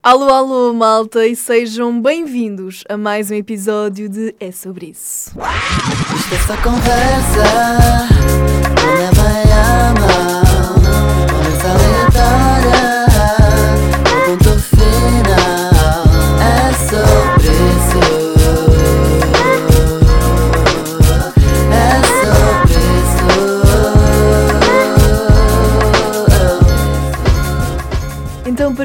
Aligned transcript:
Alô, 0.00 0.32
alô, 0.32 0.72
malta, 0.72 1.26
e 1.26 1.34
sejam 1.34 2.00
bem-vindos 2.00 2.84
a 2.88 2.96
mais 2.96 3.32
um 3.32 3.34
episódio 3.34 4.08
de 4.08 4.32
É 4.38 4.52
Sobre 4.52 4.86
Isso. 4.86 5.32
É 6.32 6.56
conversa, 6.58 7.42
não 8.80 8.94
leva 8.94 9.22
a 9.22 9.94
mal. 10.00 10.37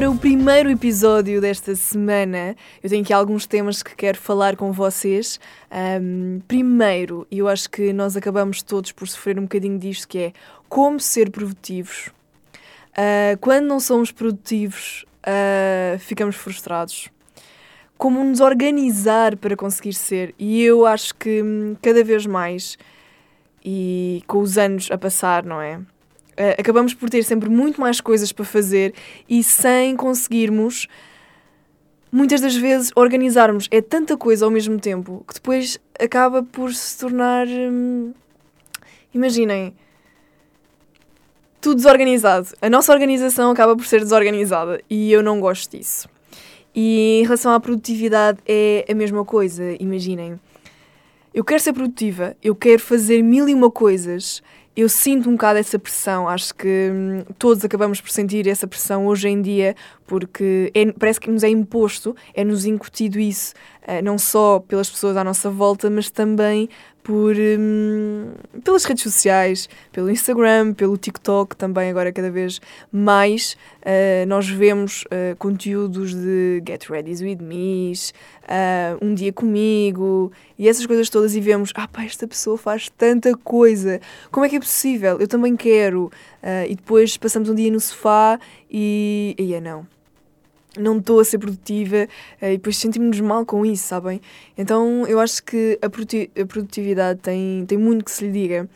Para 0.04 0.10
o 0.10 0.18
primeiro 0.18 0.68
episódio 0.68 1.40
desta 1.40 1.74
semana, 1.74 2.54
eu 2.82 2.90
tenho 2.90 3.02
aqui 3.02 3.10
alguns 3.10 3.46
temas 3.46 3.82
que 3.82 3.96
quero 3.96 4.18
falar 4.18 4.54
com 4.54 4.70
vocês. 4.70 5.40
Ahm, 5.70 6.40
primeiro, 6.46 7.26
eu 7.30 7.48
acho 7.48 7.70
que 7.70 7.90
nós 7.90 8.14
acabamos 8.14 8.60
todos 8.60 8.92
por 8.92 9.08
sofrer 9.08 9.38
um 9.38 9.44
bocadinho 9.44 9.78
disto, 9.78 10.06
que 10.06 10.18
é 10.18 10.32
como 10.68 11.00
ser 11.00 11.30
produtivos. 11.30 12.10
Ah, 12.94 13.38
quando 13.40 13.64
não 13.64 13.80
somos 13.80 14.12
produtivos, 14.12 15.06
ah, 15.22 15.96
ficamos 15.98 16.36
frustrados. 16.36 17.08
Como 17.96 18.22
nos 18.22 18.40
organizar 18.40 19.38
para 19.38 19.56
conseguir 19.56 19.94
ser. 19.94 20.34
E 20.38 20.62
eu 20.62 20.84
acho 20.84 21.14
que 21.14 21.42
hum, 21.42 21.76
cada 21.80 22.04
vez 22.04 22.26
mais, 22.26 22.76
e 23.64 24.22
com 24.26 24.40
os 24.40 24.58
anos 24.58 24.90
a 24.90 24.98
passar, 24.98 25.44
não 25.46 25.62
é? 25.62 25.80
Uh, 26.34 26.60
acabamos 26.60 26.92
por 26.92 27.08
ter 27.08 27.22
sempre 27.22 27.48
muito 27.48 27.80
mais 27.80 28.00
coisas 28.00 28.32
para 28.32 28.44
fazer 28.44 28.92
e 29.28 29.42
sem 29.42 29.96
conseguirmos, 29.96 30.88
muitas 32.10 32.40
das 32.40 32.56
vezes, 32.56 32.90
organizarmos. 32.96 33.68
É 33.70 33.80
tanta 33.80 34.16
coisa 34.16 34.44
ao 34.44 34.50
mesmo 34.50 34.78
tempo 34.80 35.24
que 35.26 35.34
depois 35.34 35.78
acaba 35.98 36.42
por 36.42 36.74
se 36.74 36.98
tornar. 36.98 37.46
hum, 37.46 38.12
imaginem. 39.12 39.74
Tudo 41.60 41.76
desorganizado. 41.76 42.48
A 42.60 42.68
nossa 42.68 42.92
organização 42.92 43.50
acaba 43.50 43.74
por 43.76 43.86
ser 43.86 44.00
desorganizada 44.00 44.82
e 44.90 45.10
eu 45.10 45.22
não 45.22 45.40
gosto 45.40 45.76
disso. 45.76 46.08
E 46.74 47.20
em 47.20 47.22
relação 47.22 47.52
à 47.52 47.60
produtividade, 47.60 48.38
é 48.44 48.84
a 48.90 48.94
mesma 48.94 49.24
coisa. 49.24 49.62
Imaginem. 49.78 50.38
Eu 51.32 51.44
quero 51.44 51.60
ser 51.60 51.72
produtiva, 51.72 52.36
eu 52.42 52.54
quero 52.54 52.80
fazer 52.80 53.22
mil 53.22 53.48
e 53.48 53.54
uma 53.54 53.70
coisas. 53.70 54.42
Eu 54.76 54.88
sinto 54.88 55.28
um 55.28 55.32
bocado 55.32 55.58
essa 55.58 55.78
pressão, 55.78 56.28
acho 56.28 56.52
que 56.52 56.90
hum, 56.92 57.22
todos 57.38 57.64
acabamos 57.64 58.00
por 58.00 58.10
sentir 58.10 58.48
essa 58.48 58.66
pressão 58.66 59.06
hoje 59.06 59.28
em 59.28 59.40
dia, 59.40 59.76
porque 60.06 60.70
é- 60.74 60.92
parece 60.92 61.20
que 61.20 61.30
nos 61.30 61.42
é 61.42 61.48
imposto, 61.48 62.14
é-nos 62.34 62.64
incutido 62.66 63.18
isso, 63.18 63.54
eh, 63.86 64.02
não 64.02 64.18
só 64.18 64.60
pelas 64.60 64.88
pessoas 64.90 65.16
à 65.16 65.24
nossa 65.24 65.50
volta, 65.50 65.88
mas 65.90 66.10
também 66.10 66.68
por, 67.02 67.34
hum, 67.36 68.32
pelas 68.64 68.84
redes 68.84 69.02
sociais, 69.02 69.68
pelo 69.92 70.10
Instagram, 70.10 70.72
pelo 70.72 70.96
TikTok, 70.96 71.54
também 71.54 71.90
agora 71.90 72.10
cada 72.10 72.30
vez 72.30 72.60
mais 72.90 73.58
eh, 73.82 74.24
nós 74.26 74.48
vemos 74.48 75.04
eh, 75.10 75.34
conteúdos 75.38 76.14
de 76.14 76.62
Get 76.66 76.88
Ready 76.88 77.22
with 77.22 77.36
Me, 77.42 77.92
ah, 78.48 78.96
Um 79.02 79.14
Dia 79.14 79.32
Comigo 79.34 80.32
e 80.58 80.66
essas 80.66 80.86
coisas 80.86 81.10
todas 81.10 81.34
e 81.34 81.40
vemos, 81.40 81.72
ah 81.74 81.86
pá, 81.86 82.04
esta 82.04 82.26
pessoa 82.26 82.56
faz 82.56 82.88
tanta 82.88 83.36
coisa, 83.36 84.00
como 84.30 84.46
é 84.46 84.48
que 84.48 84.56
é 84.56 84.60
possível? 84.60 85.18
Eu 85.20 85.28
também 85.28 85.56
quero. 85.56 86.10
E 86.68 86.74
depois 86.74 87.16
passamos 87.16 87.48
um 87.48 87.54
dia 87.54 87.70
no 87.70 87.80
sofá 87.80 88.38
e. 88.70 89.34
Aí 89.38 89.54
é 89.54 89.60
não. 89.60 89.86
Não 90.78 90.98
estou 90.98 91.20
a 91.20 91.24
ser 91.24 91.38
produtiva 91.38 92.08
ah, 92.40 92.50
e 92.50 92.56
depois 92.56 92.76
sentimos-nos 92.76 93.20
mal 93.20 93.46
com 93.46 93.64
isso, 93.64 93.86
sabem? 93.86 94.20
Então 94.58 95.06
eu 95.06 95.20
acho 95.20 95.42
que 95.42 95.78
a 95.80 95.88
produtividade 96.44 97.20
tem, 97.20 97.64
tem 97.66 97.78
muito 97.78 98.04
que 98.04 98.10
se 98.10 98.26
lhe 98.26 98.32
diga, 98.32 98.68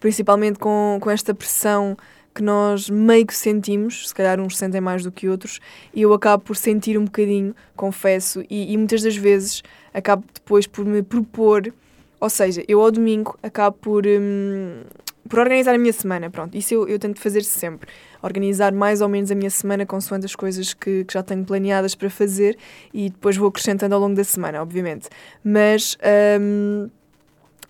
principalmente 0.00 0.58
com, 0.58 0.98
com 1.00 1.10
esta 1.10 1.34
pressão 1.34 1.96
que 2.36 2.42
nós 2.42 2.90
meio 2.90 3.26
que 3.26 3.34
sentimos, 3.34 4.08
se 4.08 4.14
calhar 4.14 4.38
uns 4.38 4.58
sentem 4.58 4.78
mais 4.78 5.02
do 5.02 5.10
que 5.10 5.26
outros, 5.26 5.58
e 5.94 6.02
eu 6.02 6.12
acabo 6.12 6.44
por 6.44 6.54
sentir 6.54 6.98
um 6.98 7.06
bocadinho, 7.06 7.56
confesso, 7.74 8.44
e, 8.50 8.74
e 8.74 8.76
muitas 8.76 9.02
das 9.02 9.16
vezes 9.16 9.62
acabo 9.94 10.22
depois 10.34 10.66
por 10.66 10.84
me 10.84 11.02
propor, 11.02 11.72
ou 12.20 12.28
seja, 12.28 12.62
eu 12.68 12.82
ao 12.82 12.90
domingo 12.90 13.38
acabo 13.42 13.78
por, 13.80 14.04
hum, 14.06 14.82
por 15.26 15.38
organizar 15.38 15.74
a 15.74 15.78
minha 15.78 15.94
semana, 15.94 16.28
pronto, 16.28 16.54
isso 16.58 16.74
eu, 16.74 16.86
eu 16.86 16.98
tento 16.98 17.18
fazer 17.20 17.42
sempre, 17.42 17.88
organizar 18.26 18.72
mais 18.72 19.00
ou 19.00 19.08
menos 19.08 19.30
a 19.30 19.34
minha 19.34 19.50
semana 19.50 19.86
consoante 19.86 20.26
as 20.26 20.34
coisas 20.34 20.74
que, 20.74 21.04
que 21.04 21.14
já 21.14 21.22
tenho 21.22 21.44
planeadas 21.44 21.94
para 21.94 22.10
fazer 22.10 22.58
e 22.92 23.08
depois 23.10 23.36
vou 23.36 23.48
acrescentando 23.48 23.94
ao 23.94 24.00
longo 24.00 24.14
da 24.14 24.24
semana, 24.24 24.60
obviamente, 24.60 25.08
mas... 25.42 25.96
hum, 26.40 26.90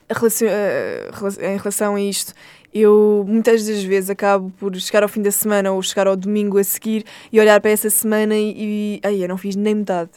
a 0.09 0.15
relação- 0.15 0.47
eh, 0.49 1.11
rela- 1.13 1.53
em 1.55 1.57
relação 1.57 1.97
a 1.97 2.01
isto, 2.01 2.33
eu 2.73 3.25
muitas 3.27 3.67
das 3.67 3.83
vezes 3.83 4.09
acabo 4.09 4.53
por 4.57 4.73
chegar 4.77 5.03
ao 5.03 5.09
fim 5.09 5.21
da 5.21 5.33
semana 5.33 5.73
ou 5.73 5.83
chegar 5.83 6.07
ao 6.07 6.15
domingo 6.15 6.59
a 6.59 6.63
seguir 6.65 7.05
e 7.33 7.41
olhar 7.41 7.61
para 7.61 7.73
essa 7.73 7.91
semana 7.91 8.37
e, 8.37 8.55
e 8.57 9.01
ai, 9.03 9.25
eu 9.25 9.29
não 9.29 9.37
fiz 9.37 9.57
nem 9.57 9.75
metade. 9.75 10.11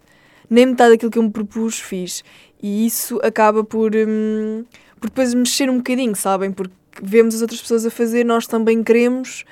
Nem 0.47 0.67
metade 0.67 0.91
daquilo 0.91 1.09
que 1.09 1.17
eu 1.17 1.23
me 1.23 1.31
propus 1.31 1.79
fiz. 1.79 2.23
E 2.61 2.85
isso 2.85 3.19
acaba 3.23 3.63
por, 3.63 3.91
hum, 3.95 4.63
por 4.99 5.09
depois 5.09 5.33
mexer 5.33 5.71
um 5.71 5.77
bocadinho, 5.77 6.15
sabem? 6.15 6.51
Porque 6.51 6.73
vemos 7.01 7.33
as 7.33 7.41
outras 7.41 7.59
pessoas 7.59 7.83
a 7.83 7.89
fazer, 7.89 8.23
nós 8.23 8.45
também 8.45 8.83
queremos 8.83 9.43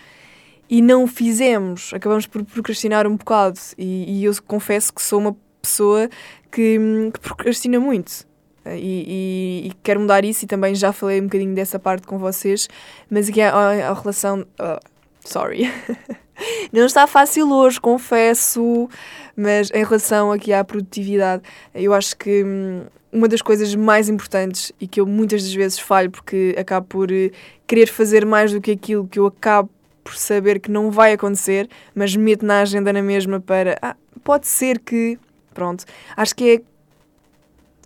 e 0.69 0.81
não 0.81 1.03
o 1.03 1.07
fizemos. 1.07 1.91
Acabamos 1.94 2.25
por 2.28 2.44
procrastinar 2.44 3.07
um 3.07 3.16
bocado. 3.16 3.59
E, 3.78 4.19
e 4.19 4.25
eu 4.25 4.33
confesso 4.45 4.94
que 4.94 5.01
sou 5.01 5.19
uma 5.19 5.35
pessoa 5.61 6.09
que, 6.51 6.78
hum, 6.79 7.11
que 7.11 7.19
procrastina 7.19 7.79
muito. 7.79 8.25
E, 8.66 8.73
e- 8.75 9.67
e 9.69 9.73
quero 9.81 10.00
mudar 10.01 10.25
isso 10.25 10.44
e 10.44 10.47
também 10.47 10.75
já 10.75 10.91
falei 10.91 11.22
um 11.22 11.23
bocadinho 11.25 11.55
dessa 11.55 11.79
parte 11.79 12.05
com 12.05 12.17
vocês, 12.17 12.67
mas 13.09 13.29
aqui 13.29 13.41
a, 13.41 13.94
relação. 13.94 14.45
ah, 14.59 14.79
sorry. 15.23 15.72
Não 16.72 16.85
está 16.85 17.07
fácil 17.07 17.51
hoje, 17.51 17.79
confesso, 17.81 18.88
mas 19.35 19.72
em 19.72 19.84
relação 19.84 20.31
aqui 20.31 20.53
à 20.53 20.63
produtividade, 20.63 21.41
eu 21.73 21.94
acho 21.94 22.16
que 22.17 22.44
hum, 22.44 22.84
uma 23.11 23.28
das 23.28 23.41
coisas 23.41 23.73
mais 23.73 24.07
importantes 24.09 24.72
e 24.79 24.88
que 24.88 24.99
eu 24.99 25.05
muitas 25.07 25.41
das 25.44 25.53
vezes 25.53 25.79
falho 25.79 26.11
porque 26.11 26.53
acabo 26.59 26.85
por 26.88 27.11
eh, 27.11 27.31
querer 27.66 27.88
fazer 27.88 28.25
mais 28.25 28.51
do 28.51 28.61
que 28.61 28.72
aquilo 28.72 29.07
que 29.07 29.17
eu 29.17 29.25
acabo 29.25 29.69
por 30.07 30.16
saber 30.16 30.62
que 30.62 30.72
não 30.72 30.90
vai 30.90 31.12
acontecer, 31.12 31.69
mas 31.94 32.16
meto 32.16 32.45
na 32.45 32.62
agenda 32.62 32.94
na 32.94 33.01
mesma 33.01 33.41
para. 33.41 33.78
Ah, 33.81 33.95
pode 34.23 34.47
ser 34.47 34.79
que. 34.79 35.19
Pronto. 35.53 35.84
Acho 36.16 36.34
que 36.34 36.50
é 36.50 36.62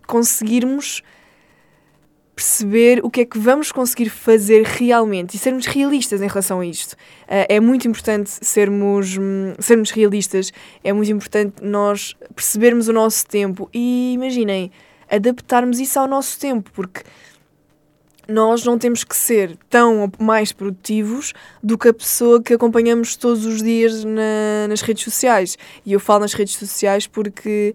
conseguirmos 0.06 1.02
perceber 2.36 3.00
o 3.02 3.10
que 3.10 3.22
é 3.22 3.24
que 3.24 3.38
vamos 3.38 3.72
conseguir 3.72 4.08
fazer 4.08 4.62
realmente 4.62 5.34
e 5.34 5.38
sermos 5.38 5.66
realistas 5.66 6.22
em 6.22 6.28
relação 6.28 6.60
a 6.60 6.66
isto. 6.66 6.94
Ah, 7.26 7.44
é 7.48 7.58
muito 7.58 7.88
importante 7.88 8.30
sermos, 8.30 9.16
hum, 9.18 9.54
sermos 9.58 9.90
realistas, 9.90 10.52
é 10.84 10.92
muito 10.92 11.10
importante 11.10 11.56
nós 11.60 12.16
percebermos 12.36 12.86
o 12.86 12.92
nosso 12.92 13.26
tempo 13.26 13.68
e 13.74 14.12
imaginem, 14.12 14.70
adaptarmos 15.10 15.80
isso 15.80 15.98
ao 15.98 16.06
nosso 16.06 16.38
tempo, 16.38 16.70
porque 16.72 17.02
nós 18.28 18.64
não 18.64 18.78
temos 18.78 19.04
que 19.04 19.16
ser 19.16 19.56
tão 19.68 20.10
mais 20.18 20.52
produtivos 20.52 21.32
do 21.62 21.76
que 21.76 21.88
a 21.88 21.94
pessoa 21.94 22.42
que 22.42 22.54
acompanhamos 22.54 23.16
todos 23.16 23.44
os 23.44 23.62
dias 23.62 24.04
na- 24.04 24.68
nas 24.68 24.80
redes 24.80 25.04
sociais. 25.04 25.58
E 25.84 25.92
eu 25.92 26.00
falo 26.00 26.20
nas 26.20 26.32
redes 26.32 26.54
sociais 26.56 27.06
porque 27.06 27.74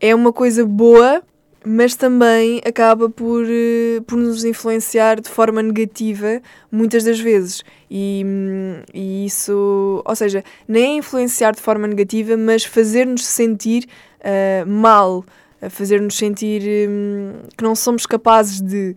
é 0.00 0.14
uma 0.14 0.32
coisa 0.32 0.64
boa, 0.64 1.22
mas 1.64 1.96
também 1.96 2.60
acaba 2.64 3.08
por, 3.10 3.44
eh, 3.44 4.00
por 4.06 4.16
nos 4.16 4.44
influenciar 4.44 5.20
de 5.20 5.28
forma 5.28 5.60
negativa 5.62 6.40
muitas 6.70 7.02
das 7.02 7.18
vezes. 7.18 7.64
E, 7.90 8.22
hum, 8.24 8.82
e 8.94 9.26
isso, 9.26 10.02
ou 10.04 10.14
seja, 10.14 10.44
nem 10.68 10.84
é 10.84 10.96
influenciar 10.98 11.52
de 11.52 11.60
forma 11.60 11.88
negativa, 11.88 12.36
mas 12.36 12.64
fazer-nos 12.64 13.26
sentir 13.26 13.86
ah, 14.22 14.64
mal, 14.66 15.24
fazer-nos 15.70 16.16
sentir 16.16 16.88
hum, 16.88 17.32
que 17.56 17.64
não 17.64 17.74
somos 17.74 18.06
capazes 18.06 18.60
de. 18.60 18.94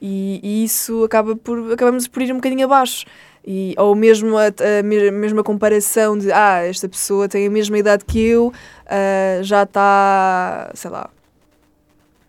E, 0.00 0.40
e 0.42 0.64
isso 0.64 1.04
acaba 1.04 1.36
por, 1.36 1.72
acabamos 1.72 2.08
por 2.08 2.22
ir 2.22 2.32
um 2.32 2.36
bocadinho 2.36 2.64
abaixo. 2.64 3.04
E, 3.46 3.74
ou 3.78 3.94
mesmo 3.94 4.36
a, 4.36 4.46
a 4.48 4.82
me- 4.82 5.10
mesma 5.10 5.42
comparação 5.42 6.16
de 6.16 6.30
ah, 6.30 6.62
esta 6.64 6.88
pessoa 6.88 7.28
tem 7.28 7.46
a 7.46 7.50
mesma 7.50 7.78
idade 7.78 8.04
que 8.04 8.20
eu, 8.20 8.52
ah, 8.86 9.42
já 9.42 9.62
está, 9.62 10.70
sei 10.74 10.90
lá, 10.90 11.10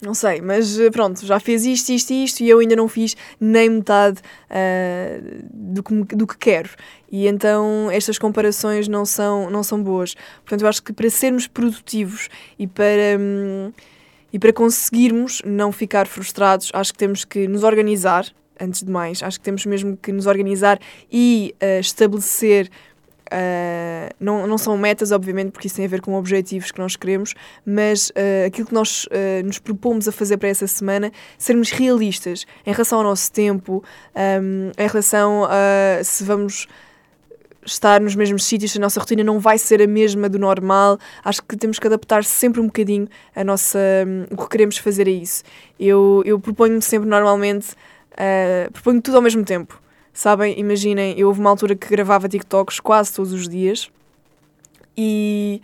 não 0.01 0.15
sei, 0.15 0.41
mas 0.41 0.79
eh, 0.79 0.89
pronto, 0.89 1.23
já 1.23 1.39
fez 1.39 1.63
isto, 1.63 1.91
isto 1.91 2.11
e 2.11 2.23
isto 2.23 2.41
e 2.41 2.49
eu 2.49 2.57
ainda 2.57 2.75
não 2.75 2.87
fiz 2.87 3.15
nem 3.39 3.69
metade 3.69 4.19
ah, 4.49 5.19
do, 5.53 5.83
que, 5.83 6.15
do 6.15 6.25
que 6.25 6.37
quero. 6.37 6.71
E 7.11 7.27
então 7.27 7.87
estas 7.91 8.17
comparações 8.17 8.87
não 8.87 9.05
são, 9.05 9.49
não 9.51 9.61
são 9.61 9.81
boas. 9.83 10.15
Portanto, 10.43 10.61
eu 10.61 10.67
acho 10.67 10.81
que 10.81 10.91
para 10.91 11.07
sermos 11.09 11.45
produtivos 11.45 12.29
e 12.57 12.65
para, 12.65 13.19
hum, 13.19 13.71
e 14.31 14.39
para 14.39 14.53
conseguirmos 14.53 15.41
não 15.45 15.71
ficar 15.71 16.07
frustrados, 16.07 16.71
acho 16.73 16.93
que 16.93 16.99
temos 16.99 17.25
que 17.25 17.47
nos 17.47 17.63
organizar, 17.63 18.25
antes 18.59 18.83
de 18.83 18.91
mais. 18.91 19.23
Acho 19.23 19.39
que 19.39 19.43
temos 19.43 19.65
mesmo 19.65 19.97
que 19.97 20.11
nos 20.11 20.27
organizar 20.27 20.79
e 21.11 21.55
ah, 21.59 21.79
estabelecer 21.79 22.69
uh, 23.31 24.13
não, 24.19 24.45
não 24.45 24.57
são 24.57 24.77
metas, 24.77 25.11
obviamente, 25.11 25.51
porque 25.51 25.67
isso 25.67 25.77
tem 25.77 25.85
a 25.85 25.87
ver 25.87 26.01
com 26.01 26.13
objetivos 26.13 26.71
que 26.71 26.79
nós 26.79 26.95
queremos, 26.95 27.33
mas 27.65 28.09
uh, 28.09 28.47
aquilo 28.47 28.67
que 28.67 28.73
nós 28.73 29.05
uh, 29.05 29.45
nos 29.45 29.57
propomos 29.57 30.07
a 30.07 30.11
fazer 30.11 30.37
para 30.37 30.49
essa 30.49 30.67
semana, 30.67 31.11
sermos 31.37 31.71
realistas 31.71 32.45
em 32.65 32.71
relação 32.71 32.99
ao 32.99 33.03
nosso 33.03 33.31
tempo, 33.31 33.83
um, 34.15 34.71
em 34.77 34.87
relação 34.87 35.45
a 35.45 36.03
se 36.03 36.23
vamos 36.23 36.67
estar 37.65 38.01
nos 38.01 38.15
mesmos 38.15 38.43
sítios, 38.43 38.75
a 38.75 38.79
nossa 38.79 38.99
rotina 38.99 39.23
não 39.23 39.39
vai 39.39 39.57
ser 39.57 39.81
a 39.81 39.87
mesma 39.87 40.27
do 40.27 40.39
normal. 40.39 40.97
Acho 41.23 41.41
que 41.43 41.55
temos 41.55 41.79
que 41.79 41.87
adaptar 41.87 42.23
sempre 42.23 42.59
um 42.59 42.65
bocadinho 42.65 43.07
a 43.35 43.43
nossa, 43.43 43.79
um, 44.07 44.33
o 44.33 44.37
que 44.37 44.49
queremos 44.49 44.77
fazer 44.77 45.07
a 45.07 45.11
isso. 45.11 45.43
Eu, 45.79 46.21
eu 46.25 46.39
proponho 46.39 46.81
sempre 46.81 47.07
normalmente, 47.07 47.73
uh, 48.13 48.71
proponho 48.71 49.01
tudo 49.01 49.17
ao 49.17 49.21
mesmo 49.21 49.43
tempo. 49.43 49.79
Sabem, 50.13 50.59
imaginem, 50.59 51.17
eu 51.17 51.27
houve 51.27 51.39
uma 51.39 51.49
altura 51.49 51.75
que 51.75 51.87
gravava 51.87 52.27
TikToks 52.27 52.79
quase 52.79 53.13
todos 53.13 53.31
os 53.31 53.47
dias 53.47 53.89
e 54.97 55.61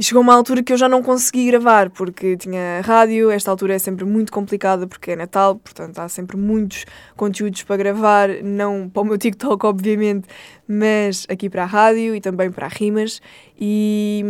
e 0.00 0.02
chegou 0.02 0.22
uma 0.22 0.34
altura 0.34 0.62
que 0.62 0.72
eu 0.72 0.78
já 0.78 0.88
não 0.88 1.02
consegui 1.02 1.44
gravar, 1.48 1.90
porque 1.90 2.34
tinha 2.34 2.80
rádio, 2.80 3.30
esta 3.30 3.50
altura 3.50 3.74
é 3.74 3.78
sempre 3.78 4.06
muito 4.06 4.32
complicada 4.32 4.86
porque 4.86 5.10
é 5.10 5.16
Natal, 5.16 5.56
portanto 5.56 5.98
há 5.98 6.08
sempre 6.08 6.38
muitos 6.38 6.86
conteúdos 7.14 7.64
para 7.64 7.76
gravar, 7.76 8.30
não 8.42 8.88
para 8.88 9.02
o 9.02 9.04
meu 9.04 9.18
TikTok, 9.20 9.66
obviamente, 9.66 10.26
mas 10.66 11.26
aqui 11.28 11.50
para 11.50 11.64
a 11.64 11.66
rádio 11.66 12.14
e 12.14 12.20
também 12.22 12.50
para 12.50 12.66
Rimas. 12.66 13.20
E, 13.60 14.24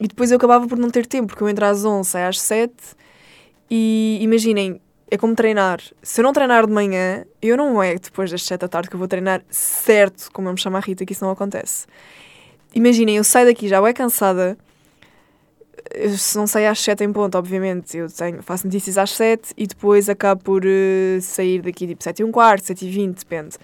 e 0.00 0.06
depois 0.06 0.30
eu 0.30 0.36
acabava 0.36 0.68
por 0.68 0.78
não 0.78 0.90
ter 0.90 1.04
tempo, 1.04 1.26
porque 1.26 1.42
eu 1.42 1.48
entro 1.48 1.64
às 1.64 1.84
11, 1.84 2.08
saio 2.08 2.28
às 2.28 2.40
7 2.40 2.72
e 3.68 4.18
imaginem, 4.20 4.80
é 5.10 5.18
como 5.18 5.34
treinar. 5.34 5.80
Se 6.04 6.20
eu 6.20 6.22
não 6.22 6.32
treinar 6.32 6.68
de 6.68 6.72
manhã, 6.72 7.24
eu 7.42 7.56
não 7.56 7.82
é 7.82 7.96
depois 7.96 8.30
das 8.30 8.44
7 8.44 8.60
da 8.60 8.68
tarde 8.68 8.88
que 8.88 8.94
eu 8.94 8.98
vou 9.00 9.08
treinar 9.08 9.42
certo, 9.50 10.30
como 10.32 10.46
eu 10.46 10.52
me 10.52 10.60
chamo 10.60 10.76
a 10.76 10.80
Rita, 10.80 11.04
que 11.04 11.14
isso 11.14 11.24
não 11.24 11.32
acontece. 11.32 11.84
Imaginem, 12.72 13.16
eu 13.16 13.24
saio 13.24 13.46
daqui 13.46 13.66
já 13.66 13.84
é 13.88 13.92
cansada 13.92 14.56
eu 15.94 16.10
não 16.34 16.46
saio 16.46 16.70
às 16.70 16.80
7 16.80 17.04
em 17.04 17.12
ponto, 17.12 17.36
obviamente. 17.36 17.96
Eu 17.96 18.10
tenho, 18.10 18.42
faço 18.42 18.66
notícias 18.66 18.98
às 18.98 19.10
7 19.12 19.52
e 19.56 19.66
depois 19.66 20.08
acabo 20.08 20.42
por 20.42 20.64
uh, 20.64 21.20
sair 21.20 21.62
daqui 21.62 21.86
tipo 21.86 22.02
7 22.02 22.20
e 22.20 22.24
um 22.24 22.32
quarto, 22.32 22.64
7 22.64 22.86
e 22.86 22.90
20, 22.90 23.18
depende. 23.18 23.56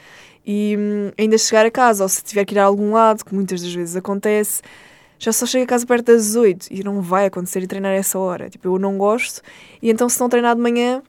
E 0.47 0.77
um, 0.79 1.13
ainda 1.17 1.39
chegar 1.39 1.65
a 1.65 1.71
casa, 1.71 2.03
ou 2.03 2.09
se 2.09 2.23
tiver 2.23 2.45
que 2.45 2.55
ir 2.55 2.59
a 2.59 2.65
algum 2.65 2.93
lado, 2.93 3.25
que 3.25 3.35
muitas 3.35 3.63
das 3.63 3.73
vezes 3.73 3.97
acontece, 3.97 4.63
já 5.19 5.33
só 5.33 5.47
chego 5.47 5.65
a 5.65 5.67
casa 5.69 5.87
perto 5.87 6.07
das 6.07 6.35
8 6.35 6.67
e 6.71 6.83
não 6.83 7.01
vai 7.01 7.27
acontecer 7.27 7.63
e 7.63 7.67
treinar 7.67 7.93
essa 7.93 8.19
hora. 8.19 8.51
Tipo, 8.51 8.69
eu 8.69 8.79
não 8.79 8.99
gosto 8.99 9.41
e 9.81 9.91
então 9.91 10.09
se 10.09 10.19
não 10.19 10.29
treinar 10.29 10.57
de 10.57 10.61
manhã 10.61 11.03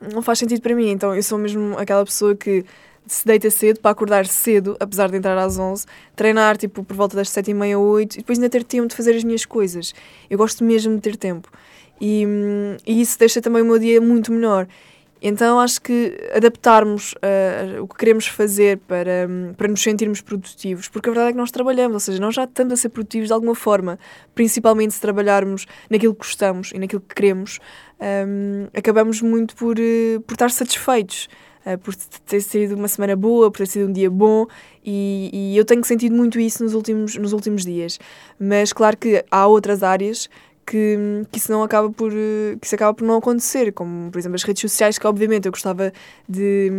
não 0.00 0.22
faz 0.22 0.38
sentido 0.38 0.62
para 0.62 0.74
mim. 0.74 0.90
Então 0.90 1.14
eu 1.14 1.22
sou 1.22 1.38
mesmo 1.38 1.76
aquela 1.78 2.04
pessoa 2.04 2.34
que 2.34 2.64
se 3.12 3.26
deita 3.26 3.50
cedo 3.50 3.80
para 3.80 3.90
acordar 3.90 4.26
cedo, 4.26 4.76
apesar 4.80 5.10
de 5.10 5.16
entrar 5.16 5.36
às 5.38 5.58
11, 5.58 5.86
treinar 6.14 6.56
tipo 6.56 6.84
por 6.84 6.96
volta 6.96 7.16
das 7.16 7.30
7 7.30 7.50
e 7.50 7.54
meia, 7.54 7.78
8 7.78 8.14
e 8.14 8.18
depois 8.18 8.38
ainda 8.38 8.50
ter 8.50 8.64
tempo 8.64 8.88
de 8.88 8.96
fazer 8.96 9.14
as 9.14 9.24
minhas 9.24 9.44
coisas. 9.44 9.94
Eu 10.28 10.38
gosto 10.38 10.64
mesmo 10.64 10.94
de 10.96 11.00
ter 11.00 11.16
tempo 11.16 11.50
e, 12.00 12.24
e 12.86 13.00
isso 13.00 13.18
deixa 13.18 13.40
também 13.40 13.62
o 13.62 13.64
meu 13.64 13.78
dia 13.78 14.00
muito 14.00 14.32
melhor. 14.32 14.66
Então 15.20 15.58
acho 15.58 15.82
que 15.82 16.16
adaptarmos 16.32 17.12
uh, 17.14 17.82
o 17.82 17.88
que 17.88 17.96
queremos 17.96 18.28
fazer 18.28 18.78
para, 18.78 19.28
para 19.56 19.66
nos 19.66 19.82
sentirmos 19.82 20.20
produtivos, 20.20 20.88
porque 20.88 21.08
a 21.08 21.12
verdade 21.12 21.30
é 21.30 21.32
que 21.32 21.38
nós 21.38 21.50
trabalhamos, 21.50 21.94
ou 21.94 22.00
seja, 22.00 22.20
nós 22.20 22.36
já 22.36 22.44
estamos 22.44 22.72
a 22.72 22.76
ser 22.76 22.88
produtivos 22.90 23.26
de 23.26 23.32
alguma 23.32 23.54
forma, 23.54 23.98
principalmente 24.34 24.94
se 24.94 25.00
trabalharmos 25.00 25.66
naquilo 25.90 26.14
que 26.14 26.20
gostamos 26.20 26.70
e 26.72 26.78
naquilo 26.78 27.00
que 27.00 27.14
queremos, 27.16 27.58
um, 28.00 28.68
acabamos 28.76 29.20
muito 29.20 29.56
por, 29.56 29.76
uh, 29.76 30.20
por 30.20 30.34
estar 30.34 30.50
satisfeitos. 30.50 31.28
Eh, 31.68 31.76
por 31.76 31.94
ter 31.94 32.40
sido 32.40 32.76
uma 32.76 32.88
semana 32.88 33.14
boa, 33.14 33.50
por 33.50 33.58
ter 33.58 33.66
sido 33.66 33.90
um 33.90 33.92
dia 33.92 34.10
bom 34.10 34.46
e, 34.82 35.52
e, 35.52 35.56
eu 35.58 35.66
tenho 35.66 35.84
sentido 35.84 36.16
muito 36.16 36.40
isso 36.40 36.64
nos 36.64 36.72
últimos, 36.72 37.14
nos 37.16 37.34
últimos 37.34 37.62
dias. 37.62 38.00
Mas 38.40 38.72
claro 38.72 38.96
que 38.96 39.22
há 39.30 39.46
outras 39.46 39.82
áreas 39.82 40.30
que, 40.64 40.96
que 41.30 41.38
isso 41.38 41.52
não 41.52 41.62
acaba 41.62 41.90
por 41.90 42.10
que 42.10 42.58
isso 42.62 42.74
acaba 42.74 42.94
por 42.94 43.04
não 43.04 43.18
acontecer, 43.18 43.70
como 43.72 44.10
por 44.10 44.18
exemplo 44.18 44.36
as 44.36 44.42
redes 44.44 44.62
sociais, 44.62 44.98
que 44.98 45.06
obviamente 45.06 45.44
eu 45.44 45.52
gostava 45.52 45.92
de, 46.26 46.70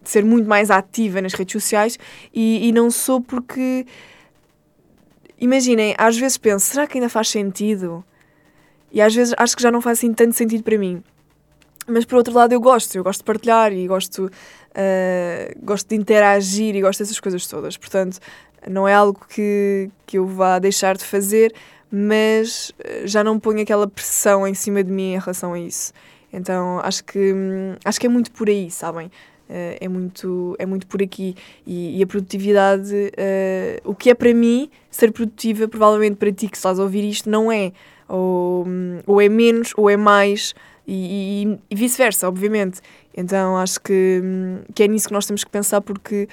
de 0.00 0.08
ser 0.08 0.24
muito 0.24 0.48
mais 0.48 0.70
ativa 0.70 1.20
nas 1.20 1.34
redes 1.34 1.52
sociais 1.52 1.98
e, 2.32 2.68
e 2.68 2.72
não 2.72 2.92
sou 2.92 3.20
porque 3.20 3.84
imaginem, 5.40 5.96
às 5.98 6.16
vezes 6.16 6.38
penso, 6.38 6.66
será 6.66 6.86
que 6.86 6.98
ainda 6.98 7.08
faz 7.08 7.30
sentido? 7.30 8.04
E 8.92 9.00
às 9.00 9.12
vezes 9.12 9.34
acho 9.36 9.56
que 9.56 9.62
já 9.62 9.72
não 9.72 9.80
faz 9.80 9.98
assim 9.98 10.12
tanto 10.14 10.36
sentido 10.36 10.62
para 10.62 10.78
mim. 10.78 11.02
Mas 11.88 12.04
por 12.04 12.16
outro 12.16 12.34
lado 12.34 12.52
eu 12.52 12.60
gosto, 12.60 12.94
eu 12.96 13.02
gosto 13.02 13.20
de 13.20 13.24
partilhar 13.24 13.72
e 13.72 13.86
gosto, 13.88 14.26
uh, 14.26 15.64
gosto 15.64 15.88
de 15.88 15.96
interagir 15.96 16.76
e 16.76 16.82
gosto 16.82 16.98
dessas 17.00 17.18
coisas 17.18 17.46
todas. 17.46 17.76
Portanto, 17.76 18.18
não 18.68 18.86
é 18.86 18.94
algo 18.94 19.20
que, 19.28 19.90
que 20.06 20.18
eu 20.18 20.26
vá 20.26 20.58
deixar 20.58 20.96
de 20.96 21.04
fazer, 21.04 21.54
mas 21.90 22.72
eh, 22.78 23.06
já 23.06 23.24
não 23.24 23.38
ponho 23.38 23.62
aquela 23.62 23.86
pressão 23.86 24.46
em 24.46 24.54
cima 24.54 24.82
de 24.82 24.90
mim 24.90 25.14
em 25.14 25.18
relação 25.18 25.54
a 25.54 25.58
isso. 25.58 25.92
Então 26.32 26.80
acho 26.80 27.04
que, 27.04 27.34
acho 27.84 28.00
que 28.00 28.06
é 28.06 28.10
muito 28.10 28.30
por 28.32 28.48
aí, 28.48 28.70
sabem? 28.70 29.06
Uh, 29.48 29.80
é, 29.80 29.88
muito, 29.88 30.54
é 30.58 30.66
muito 30.66 30.86
por 30.86 31.02
aqui. 31.02 31.34
E, 31.66 31.98
e 31.98 32.02
a 32.02 32.06
produtividade, 32.06 32.92
uh, 32.92 33.90
o 33.90 33.94
que 33.94 34.10
é 34.10 34.14
para 34.14 34.34
mim 34.34 34.70
ser 34.90 35.10
produtiva, 35.10 35.66
provavelmente 35.66 36.16
para 36.16 36.30
ti 36.30 36.48
que 36.48 36.56
estás 36.56 36.78
a 36.78 36.82
ouvir 36.82 37.08
isto, 37.08 37.30
não 37.30 37.50
é. 37.50 37.72
Ou, 38.06 38.66
ou 39.06 39.20
é 39.22 39.28
menos 39.28 39.72
ou 39.76 39.88
é 39.88 39.96
mais 39.96 40.54
e, 40.90 41.58
e, 41.70 41.74
vice-versa, 41.74 42.26
obviamente. 42.26 42.80
Então 43.14 43.56
acho 43.56 43.80
que, 43.80 44.22
que 44.74 44.82
é 44.82 44.88
nisso 44.88 45.08
que 45.08 45.14
nós 45.14 45.26
temos 45.26 45.44
que 45.44 45.50
pensar 45.50 45.80
porque 45.80 46.28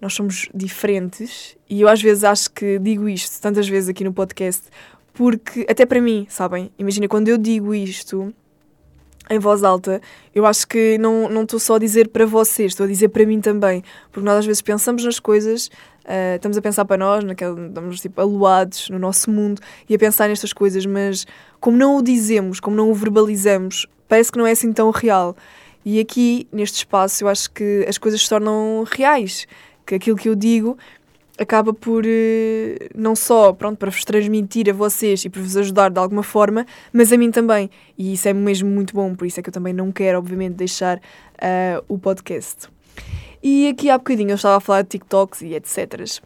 nós 0.00 0.12
somos 0.12 0.48
diferentes 0.54 1.56
e 1.70 1.80
eu 1.80 1.88
às 1.88 2.02
vezes 2.02 2.22
acho 2.22 2.50
que 2.50 2.78
digo 2.78 3.08
isto 3.08 3.40
tantas 3.40 3.66
vezes 3.66 3.88
aqui 3.88 4.04
no 4.04 4.12
podcast 4.12 4.64
porque, 5.16 5.64
até 5.68 5.86
para 5.86 5.98
mim, 5.98 6.26
sabem? 6.28 6.70
Imagina, 6.78 7.08
quando 7.08 7.28
eu 7.28 7.38
digo 7.38 7.74
isto 7.74 8.34
em 9.30 9.38
voz 9.38 9.64
alta, 9.64 10.00
eu 10.34 10.44
acho 10.44 10.68
que 10.68 10.98
não 10.98 11.42
estou 11.42 11.58
só 11.58 11.76
a 11.76 11.78
dizer 11.78 12.08
para 12.08 12.26
vocês, 12.26 12.72
estou 12.72 12.84
a 12.84 12.86
dizer 12.86 13.08
para 13.08 13.24
mim 13.24 13.40
também. 13.40 13.82
Porque 14.12 14.24
nós 14.24 14.40
às 14.40 14.46
vezes 14.46 14.60
pensamos 14.60 15.02
nas 15.04 15.18
coisas, 15.18 15.70
uh, 16.06 16.36
estamos 16.36 16.56
a 16.56 16.62
pensar 16.62 16.84
para 16.84 16.96
nós, 16.96 17.24
naquele, 17.24 17.68
estamos 17.68 18.00
tipo 18.00 18.20
aluados 18.20 18.88
no 18.88 18.98
nosso 18.98 19.30
mundo 19.30 19.60
e 19.88 19.94
a 19.94 19.98
pensar 19.98 20.28
nestas 20.28 20.52
coisas, 20.52 20.86
mas 20.86 21.26
como 21.60 21.76
não 21.76 21.96
o 21.96 22.02
dizemos, 22.02 22.60
como 22.60 22.76
não 22.76 22.90
o 22.90 22.94
verbalizamos, 22.94 23.86
parece 24.08 24.30
que 24.30 24.38
não 24.38 24.46
é 24.46 24.52
assim 24.52 24.72
tão 24.72 24.90
real. 24.90 25.36
E 25.84 26.00
aqui, 26.00 26.48
neste 26.52 26.78
espaço, 26.78 27.22
eu 27.22 27.28
acho 27.28 27.50
que 27.50 27.84
as 27.88 27.96
coisas 27.96 28.20
se 28.20 28.28
tornam 28.28 28.84
reais. 28.90 29.46
Que 29.86 29.94
aquilo 29.94 30.16
que 30.16 30.28
eu 30.28 30.34
digo 30.34 30.76
acaba 31.38 31.72
por 31.72 32.04
uh, 32.04 32.08
não 32.94 33.14
só 33.14 33.52
pronto 33.52 33.78
para 33.78 33.90
vos 33.90 34.04
transmitir 34.04 34.68
a 34.68 34.72
vocês 34.72 35.24
e 35.24 35.28
para 35.28 35.42
vos 35.42 35.56
ajudar 35.56 35.90
de 35.90 35.98
alguma 36.00 36.22
forma, 36.22 36.66
mas 36.92 37.12
a 37.12 37.16
mim 37.16 37.30
também. 37.30 37.70
E 37.96 38.14
isso 38.14 38.28
é 38.28 38.32
mesmo 38.32 38.68
muito 38.68 38.94
bom, 38.94 39.14
por 39.14 39.26
isso 39.26 39.38
é 39.38 39.42
que 39.42 39.48
eu 39.48 39.52
também 39.52 39.72
não 39.72 39.92
quero, 39.92 40.18
obviamente, 40.18 40.54
deixar 40.54 40.96
uh, 40.98 41.84
o 41.88 41.98
podcast. 41.98 42.68
E 43.42 43.68
aqui 43.68 43.90
há 43.90 43.98
bocadinho 43.98 44.30
eu 44.30 44.36
estava 44.36 44.56
a 44.56 44.60
falar 44.60 44.82
de 44.82 44.88
TikToks 44.88 45.42
e 45.42 45.54
etc. 45.54 46.20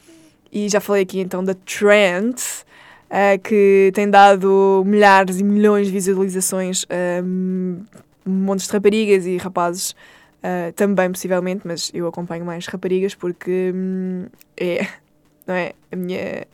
E 0.52 0.68
já 0.68 0.80
falei 0.80 1.02
aqui 1.02 1.20
então 1.20 1.44
da 1.44 1.54
Trend, 1.54 2.36
uh, 2.36 3.38
que 3.42 3.90
tem 3.94 4.08
dado 4.08 4.82
milhares 4.86 5.38
e 5.38 5.44
milhões 5.44 5.86
de 5.86 5.92
visualizações, 5.92 6.86
um, 7.24 7.82
montes 8.24 8.66
de 8.66 8.72
raparigas 8.72 9.26
e 9.26 9.36
rapazes 9.36 9.90
uh, 9.90 10.72
também, 10.74 11.10
possivelmente, 11.10 11.62
mas 11.64 11.90
eu 11.94 12.06
acompanho 12.06 12.44
mais 12.44 12.66
raparigas 12.66 13.14
porque 13.14 13.72
um, 13.74 14.26
é, 14.56 14.86
não 15.46 15.54
é? 15.54 15.72
A 15.92 15.96
minha. 15.96 16.46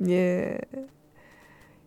A 0.00 0.04
minha 0.04 0.60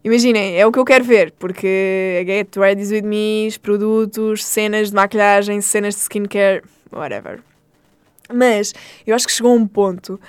Imaginem, 0.06 0.60
é 0.60 0.68
o 0.68 0.72
que 0.72 0.78
eu 0.78 0.84
quero 0.84 1.06
ver, 1.06 1.32
porque 1.40 2.26
Get 2.26 2.58
Ready 2.58 2.84
With 2.94 3.04
Me, 3.04 3.50
produtos, 3.62 4.44
cenas 4.44 4.90
de 4.90 4.96
maquilhagem, 4.96 5.62
cenas 5.62 5.96
de 5.96 6.02
skincare, 6.02 6.62
whatever. 6.92 7.40
Mas 8.32 8.74
eu 9.06 9.16
acho 9.16 9.28
que 9.28 9.34
chegou 9.34 9.52
a 9.52 9.56
um 9.56 9.68
ponto 9.68 10.20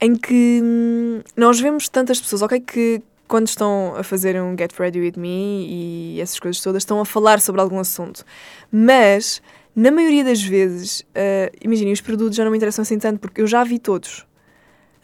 em 0.00 0.14
que 0.14 0.60
hum, 0.62 1.20
nós 1.36 1.60
vemos 1.60 1.88
tantas 1.88 2.20
pessoas, 2.20 2.42
ok, 2.42 2.60
que 2.60 3.02
quando 3.26 3.48
estão 3.48 3.94
a 3.96 4.02
fazer 4.02 4.40
um 4.40 4.56
Get 4.56 4.72
Ready 4.78 5.00
With 5.00 5.14
Me 5.16 5.66
e 5.68 6.20
essas 6.20 6.38
coisas 6.38 6.62
todas, 6.62 6.82
estão 6.82 7.00
a 7.00 7.04
falar 7.04 7.40
sobre 7.40 7.60
algum 7.60 7.78
assunto. 7.78 8.24
Mas, 8.70 9.42
na 9.74 9.90
maioria 9.90 10.24
das 10.24 10.42
vezes, 10.42 11.00
uh, 11.00 11.56
imaginem, 11.60 11.92
os 11.92 12.00
produtos 12.00 12.36
já 12.36 12.44
não 12.44 12.50
me 12.50 12.56
interessam 12.56 12.82
assim 12.82 12.98
tanto, 12.98 13.18
porque 13.18 13.40
eu 13.40 13.46
já 13.46 13.64
vi 13.64 13.78
todos. 13.78 14.20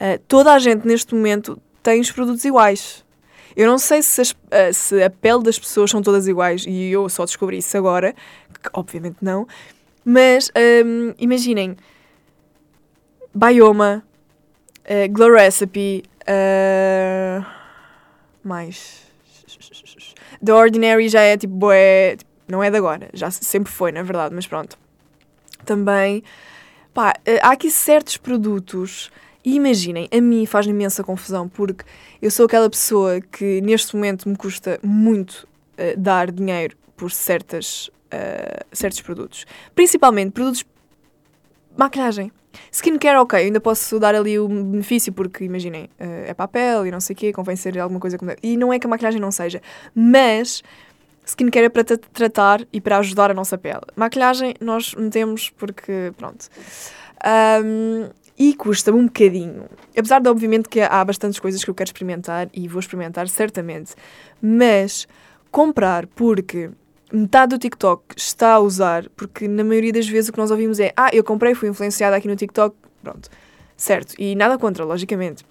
Uh, 0.00 0.18
toda 0.28 0.52
a 0.52 0.58
gente 0.58 0.86
neste 0.86 1.14
momento 1.14 1.60
tem 1.82 2.00
os 2.00 2.10
produtos 2.10 2.44
iguais. 2.44 3.04
Eu 3.56 3.66
não 3.66 3.78
sei 3.78 4.02
se, 4.02 4.20
as, 4.20 4.30
uh, 4.30 4.36
se 4.72 5.02
a 5.02 5.10
pele 5.10 5.42
das 5.42 5.58
pessoas 5.58 5.90
são 5.90 6.00
todas 6.00 6.28
iguais 6.28 6.64
e 6.66 6.90
eu 6.90 7.08
só 7.08 7.24
descobri 7.24 7.58
isso 7.58 7.76
agora, 7.76 8.14
que 8.62 8.70
obviamente 8.72 9.16
não, 9.20 9.46
mas 10.04 10.50
um, 10.84 11.14
imaginem, 11.18 11.76
Bioma, 13.34 14.04
uh, 14.84 15.12
Glow 15.12 15.32
Recipe, 15.32 16.04
uh, 16.22 17.44
mais. 18.42 19.02
The 20.44 20.52
Ordinary 20.52 21.08
já 21.08 21.20
é 21.20 21.36
tipo, 21.36 21.54
boé, 21.54 22.16
tipo, 22.16 22.30
não 22.48 22.62
é 22.62 22.70
de 22.70 22.76
agora, 22.76 23.08
já 23.14 23.30
sempre 23.30 23.72
foi, 23.72 23.92
na 23.92 24.02
verdade, 24.02 24.34
mas 24.34 24.46
pronto. 24.46 24.76
Também, 25.64 26.24
pá, 26.92 27.14
há 27.40 27.52
aqui 27.52 27.70
certos 27.70 28.16
produtos 28.16 29.10
E 29.44 29.56
imaginem, 29.56 30.08
a 30.12 30.20
mim 30.20 30.46
faz 30.46 30.66
imensa 30.66 31.02
confusão 31.02 31.48
porque 31.48 31.84
eu 32.20 32.30
sou 32.30 32.46
aquela 32.46 32.70
pessoa 32.70 33.20
que 33.20 33.60
neste 33.60 33.94
momento 33.96 34.28
me 34.28 34.36
custa 34.36 34.78
muito 34.82 35.48
uh, 35.74 35.98
dar 35.98 36.30
dinheiro 36.30 36.76
por 36.96 37.10
certas, 37.10 37.88
uh, 37.88 38.64
certos 38.72 39.00
produtos. 39.00 39.44
Principalmente 39.74 40.30
produtos 40.30 40.64
maquilhagem. 41.76 42.32
Skincare, 42.70 43.18
ok, 43.18 43.38
ainda 43.38 43.60
posso 43.60 43.98
dar 43.98 44.14
ali 44.14 44.38
o 44.38 44.46
benefício 44.46 45.12
porque, 45.12 45.44
imaginem, 45.44 45.84
uh, 45.84 46.28
é 46.28 46.34
papel 46.34 46.86
e 46.86 46.90
não 46.90 47.00
sei 47.00 47.14
o 47.14 47.16
quê, 47.16 47.32
convém 47.32 47.56
ser 47.56 47.78
alguma 47.78 48.00
coisa 48.00 48.18
como... 48.18 48.30
E 48.42 48.56
não 48.56 48.72
é 48.72 48.78
que 48.78 48.86
a 48.86 48.90
maquilhagem 48.90 49.20
não 49.20 49.30
seja, 49.30 49.60
mas 49.94 50.62
skincare 51.24 51.66
é 51.66 51.68
para 51.68 51.84
tratar 51.84 52.66
e 52.72 52.80
para 52.80 52.98
ajudar 52.98 53.30
a 53.30 53.34
nossa 53.34 53.56
pele. 53.56 53.82
Maquilhagem 53.96 54.54
nós 54.60 54.94
metemos 54.94 55.50
porque, 55.50 56.12
pronto. 56.16 56.48
Um, 57.64 58.10
e 58.38 58.54
custa-me 58.54 58.98
um 58.98 59.06
bocadinho. 59.06 59.64
Apesar 59.96 60.20
de, 60.20 60.28
obviamente, 60.28 60.68
que 60.68 60.80
há 60.80 61.04
bastantes 61.04 61.38
coisas 61.38 61.62
que 61.62 61.70
eu 61.70 61.74
quero 61.74 61.88
experimentar 61.88 62.48
e 62.52 62.66
vou 62.66 62.80
experimentar, 62.80 63.28
certamente. 63.28 63.94
Mas 64.40 65.06
comprar 65.50 66.06
porque 66.06 66.70
metade 67.12 67.54
do 67.54 67.58
TikTok 67.58 68.04
está 68.16 68.54
a 68.54 68.60
usar, 68.60 69.08
porque 69.10 69.46
na 69.46 69.62
maioria 69.62 69.92
das 69.92 70.08
vezes 70.08 70.30
o 70.30 70.32
que 70.32 70.38
nós 70.38 70.50
ouvimos 70.50 70.80
é 70.80 70.92
ah, 70.96 71.10
eu 71.12 71.22
comprei, 71.22 71.54
fui 71.54 71.68
influenciada 71.68 72.16
aqui 72.16 72.26
no 72.26 72.36
TikTok, 72.36 72.74
pronto. 73.02 73.28
Certo. 73.76 74.14
E 74.18 74.34
nada 74.34 74.58
contra, 74.58 74.84
logicamente. 74.84 75.44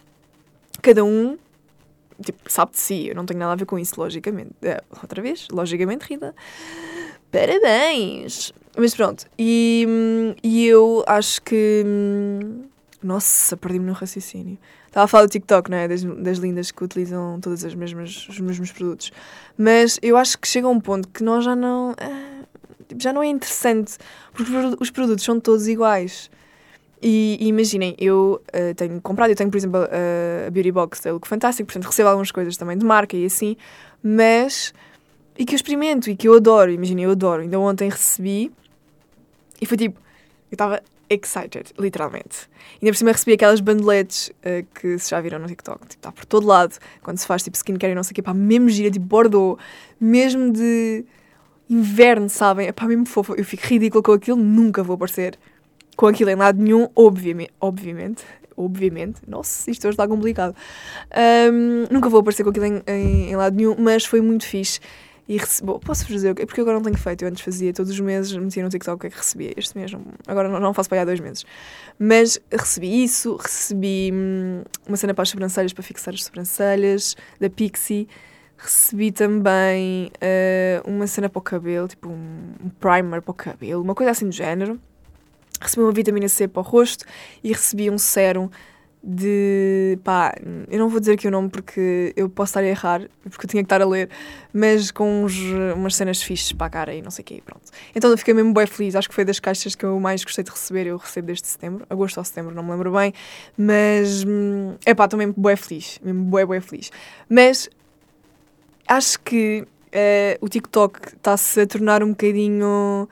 Cada 0.81 1.03
um 1.03 1.37
tipo, 2.21 2.39
sabe 2.51 2.71
de 2.71 2.79
si, 2.79 3.07
eu 3.07 3.15
não 3.15 3.25
tenho 3.25 3.39
nada 3.39 3.53
a 3.53 3.55
ver 3.55 3.65
com 3.65 3.77
isso, 3.77 3.99
logicamente. 3.99 4.51
Uh, 4.61 4.99
outra 5.01 5.21
vez, 5.21 5.47
logicamente, 5.51 6.05
Rita. 6.05 6.35
Parabéns! 7.31 8.53
Mas 8.77 8.95
pronto, 8.95 9.25
e, 9.37 9.85
e 10.43 10.65
eu 10.67 11.03
acho 11.07 11.41
que. 11.41 11.83
Nossa, 13.03 13.57
perdi-me 13.57 13.85
no 13.85 13.93
raciocínio. 13.93 14.57
Estava 14.91 15.05
a 15.05 15.07
falar 15.07 15.25
do 15.25 15.29
TikTok, 15.29 15.71
não 15.71 15.77
é? 15.77 15.87
Das, 15.87 16.03
das 16.03 16.37
lindas 16.37 16.69
que 16.69 16.83
utilizam 16.83 17.39
todas 17.39 17.63
as 17.63 17.73
mesmas, 17.73 18.27
os 18.27 18.37
mesmos 18.41 18.73
produtos. 18.73 19.09
Mas 19.57 19.97
eu 20.01 20.17
acho 20.17 20.37
que 20.37 20.45
chega 20.45 20.67
a 20.67 20.69
um 20.69 20.81
ponto 20.81 21.07
que 21.07 21.23
nós 21.23 21.45
já 21.45 21.55
não. 21.55 21.91
Uh, 21.91 22.45
já 22.99 23.13
não 23.13 23.23
é 23.23 23.27
interessante. 23.27 23.97
Porque 24.33 24.51
os 24.81 24.91
produtos 24.91 25.23
são 25.23 25.39
todos 25.39 25.65
iguais. 25.69 26.29
E, 27.01 27.37
e 27.39 27.47
imaginem, 27.47 27.95
eu 27.97 28.41
uh, 28.49 28.75
tenho 28.75 28.99
comprado, 28.99 29.29
eu 29.29 29.35
tenho, 29.35 29.49
por 29.49 29.57
exemplo, 29.57 29.79
a, 29.79 30.47
a 30.47 30.51
Beauty 30.51 30.73
Box 30.73 30.99
da 30.99 31.13
Look 31.13 31.25
Fantástico, 31.25 31.67
portanto 31.67 31.85
recebo 31.85 32.09
algumas 32.09 32.29
coisas 32.29 32.57
também 32.57 32.77
de 32.77 32.85
marca 32.85 33.15
e 33.15 33.25
assim, 33.25 33.55
mas. 34.03 34.73
e 35.37 35.45
que 35.45 35.53
eu 35.53 35.55
experimento 35.55 36.09
e 36.09 36.17
que 36.17 36.27
eu 36.27 36.33
adoro. 36.33 36.69
Imaginem, 36.69 37.05
eu 37.05 37.11
adoro. 37.11 37.43
Ainda 37.43 37.57
ontem 37.57 37.89
recebi 37.89 38.51
e 39.61 39.65
foi 39.65 39.77
tipo. 39.77 39.97
Eu 40.51 40.55
estava 40.55 40.83
excited, 41.13 41.73
literalmente. 41.77 42.49
Ainda 42.81 42.91
por 42.91 42.95
cima 42.95 43.11
recebi 43.11 43.33
aquelas 43.33 43.59
bandeletes 43.59 44.29
uh, 44.29 44.65
que 44.73 44.97
se 44.97 45.09
já 45.09 45.19
viram 45.21 45.39
no 45.39 45.47
TikTok, 45.47 45.79
tipo, 45.81 45.93
está 45.93 46.11
por 46.11 46.25
todo 46.25 46.47
lado, 46.47 46.77
quando 47.01 47.17
se 47.17 47.27
faz 47.27 47.43
tipo 47.43 47.57
skincare 47.57 47.93
e 47.93 47.95
não 47.95 48.03
sei 48.03 48.11
o 48.11 48.15
quê, 48.15 48.21
pá, 48.21 48.33
mesmo 48.33 48.69
gira, 48.69 48.89
tipo 48.89 49.05
Bordeaux, 49.05 49.61
mesmo 49.99 50.51
de 50.51 51.05
inverno, 51.69 52.29
sabem? 52.29 52.67
É 52.67 52.71
pá, 52.71 52.85
mesmo 52.85 53.05
fofo. 53.05 53.33
Eu 53.35 53.45
fico 53.45 53.65
ridículo 53.65 54.03
com 54.03 54.11
aquilo, 54.11 54.37
nunca 54.37 54.83
vou 54.83 54.95
aparecer 54.95 55.37
com 55.95 56.07
aquilo 56.07 56.29
em 56.29 56.35
lado 56.35 56.61
nenhum, 56.61 56.87
obviamente. 56.95 57.51
Obviamente. 57.59 58.23
Obviamente. 58.57 59.21
Nossa, 59.27 59.71
isto 59.71 59.87
hoje 59.87 59.93
está 59.93 60.07
complicado. 60.07 60.55
Um, 61.51 61.85
nunca 61.91 62.09
vou 62.09 62.19
aparecer 62.19 62.43
com 62.43 62.49
aquilo 62.49 62.65
em, 62.65 62.83
em, 62.85 63.29
em 63.31 63.35
lado 63.35 63.55
nenhum, 63.55 63.75
mas 63.77 64.05
foi 64.05 64.21
muito 64.21 64.45
fixe 64.45 64.79
e 65.31 65.37
recebi. 65.37 65.71
Posso 65.79 66.05
dizer 66.07 66.31
o 66.31 66.35
quê? 66.35 66.45
Porque 66.45 66.59
agora 66.59 66.75
não 66.75 66.83
tenho 66.83 66.97
feito. 66.97 67.21
Eu 67.21 67.29
antes 67.29 67.41
fazia 67.41 67.71
todos 67.71 67.89
os 67.89 67.99
meses, 68.01 68.35
metia 68.35 68.61
no 68.61 68.69
TikTok 68.69 68.95
o 68.97 68.99
que 68.99 69.07
é 69.07 69.09
que 69.09 69.15
recebia. 69.15 69.53
Este 69.55 69.77
mês, 69.77 69.89
agora 70.27 70.49
não, 70.49 70.59
não 70.59 70.73
faço 70.73 70.89
para 70.89 71.01
há 71.01 71.05
dois 71.05 71.21
meses. 71.21 71.45
Mas 71.97 72.37
recebi 72.51 73.01
isso, 73.01 73.37
recebi 73.37 74.11
hum, 74.13 74.63
uma 74.85 74.97
cena 74.97 75.13
para 75.13 75.21
as 75.21 75.29
sobrancelhas, 75.29 75.71
para 75.71 75.83
fixar 75.83 76.13
as 76.13 76.25
sobrancelhas, 76.25 77.15
da 77.39 77.49
Pixie. 77.49 78.09
Recebi 78.57 79.13
também 79.13 80.11
uh, 80.17 80.89
uma 80.89 81.07
cena 81.07 81.29
para 81.29 81.39
o 81.39 81.41
cabelo, 81.41 81.87
tipo 81.87 82.09
um 82.09 82.69
primer 82.81 83.21
para 83.21 83.31
o 83.31 83.33
cabelo, 83.33 83.81
uma 83.81 83.95
coisa 83.95 84.11
assim 84.11 84.25
do 84.25 84.33
género. 84.33 84.81
Recebi 85.61 85.81
uma 85.81 85.93
vitamina 85.93 86.27
C 86.27 86.45
para 86.45 86.59
o 86.59 86.63
rosto 86.63 87.05
e 87.41 87.53
recebi 87.53 87.89
um 87.89 87.97
sérum 87.97 88.49
de 89.03 89.97
pá, 90.03 90.35
eu 90.69 90.77
não 90.77 90.87
vou 90.87 90.99
dizer 90.99 91.13
aqui 91.13 91.27
o 91.27 91.31
nome 91.31 91.49
porque 91.49 92.13
eu 92.15 92.29
posso 92.29 92.51
estar 92.51 92.59
a 92.59 92.67
errar, 92.67 93.01
porque 93.23 93.45
eu 93.45 93.49
tinha 93.49 93.63
que 93.63 93.65
estar 93.65 93.81
a 93.81 93.85
ler, 93.85 94.09
mas 94.53 94.91
com 94.91 95.23
uns, 95.23 95.35
umas 95.75 95.95
cenas 95.95 96.21
fixes 96.21 96.53
para 96.53 96.67
a 96.67 96.69
cara 96.69 96.93
e 96.93 97.01
não 97.01 97.09
sei 97.09 97.23
o 97.23 97.25
quê, 97.25 97.41
pronto. 97.43 97.63
Então 97.95 98.11
eu 98.11 98.17
fiquei 98.17 98.33
mesmo 98.33 98.53
bem 98.53 98.67
feliz, 98.67 98.95
acho 98.95 99.09
que 99.09 99.15
foi 99.15 99.25
das 99.25 99.39
caixas 99.39 99.73
que 99.73 99.83
eu 99.83 99.99
mais 99.99 100.23
gostei 100.23 100.43
de 100.43 100.51
receber, 100.51 100.85
eu 100.85 100.97
recebo 100.97 101.27
desde 101.27 101.47
setembro, 101.47 101.85
agosto 101.89 102.19
ou 102.19 102.23
setembro, 102.23 102.53
não 102.53 102.61
me 102.61 102.71
lembro 102.71 102.91
bem, 102.91 103.11
mas 103.57 104.23
é 104.85 104.93
pá, 104.93 105.05
estou 105.05 105.17
mesmo 105.17 105.33
bem 105.35 105.55
feliz, 105.55 105.99
mesmo 106.03 106.23
bem, 106.25 106.45
bem 106.45 106.61
feliz. 106.61 106.91
Mas 107.27 107.69
acho 108.87 109.19
que 109.21 109.61
uh, 109.61 110.45
o 110.45 110.47
TikTok 110.47 111.15
está-se 111.15 111.61
a 111.61 111.65
tornar 111.65 112.03
um 112.03 112.09
bocadinho. 112.09 113.09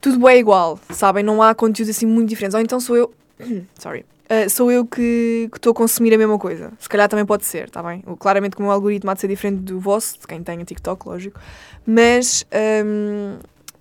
Tudo 0.00 0.18
bem 0.24 0.40
igual, 0.40 0.80
sabem? 0.90 1.22
Não 1.22 1.42
há 1.42 1.54
conteúdos 1.54 1.94
assim 1.94 2.06
muito 2.06 2.28
diferentes. 2.28 2.54
Ou 2.54 2.60
então 2.60 2.80
sou 2.80 2.96
eu. 2.96 3.14
Sorry 3.78 4.04
uh, 4.30 4.50
sou 4.50 4.70
eu 4.70 4.86
que 4.86 5.48
estou 5.54 5.72
a 5.72 5.74
consumir 5.74 6.14
a 6.14 6.18
mesma 6.18 6.38
coisa. 6.38 6.72
Se 6.78 6.88
calhar 6.88 7.08
também 7.08 7.24
pode 7.24 7.44
ser, 7.44 7.64
está 7.64 7.82
bem? 7.82 8.02
Claramente 8.18 8.56
que 8.56 8.62
o 8.62 8.64
meu 8.64 8.72
algoritmo 8.72 9.10
há 9.10 9.14
de 9.14 9.20
ser 9.20 9.28
diferente 9.28 9.60
do 9.60 9.80
vosso, 9.80 10.18
de 10.20 10.26
quem 10.26 10.42
tem 10.42 10.60
o 10.60 10.64
TikTok, 10.64 11.06
lógico. 11.06 11.40
Mas 11.86 12.46
um, 12.84 13.38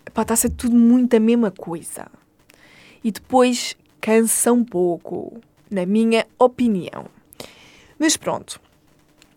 está 0.08 0.34
a 0.34 0.38
ser 0.38 0.50
tudo 0.50 0.75
muito 0.75 1.16
a 1.16 1.20
mesma 1.20 1.51
coisa. 1.51 2.08
E 3.04 3.12
depois 3.12 3.75
cansa 4.01 4.51
um 4.51 4.63
pouco, 4.63 5.39
na 5.70 5.86
minha 5.86 6.25
opinião. 6.39 7.06
Mas 8.00 8.18
pronto. 8.18 8.60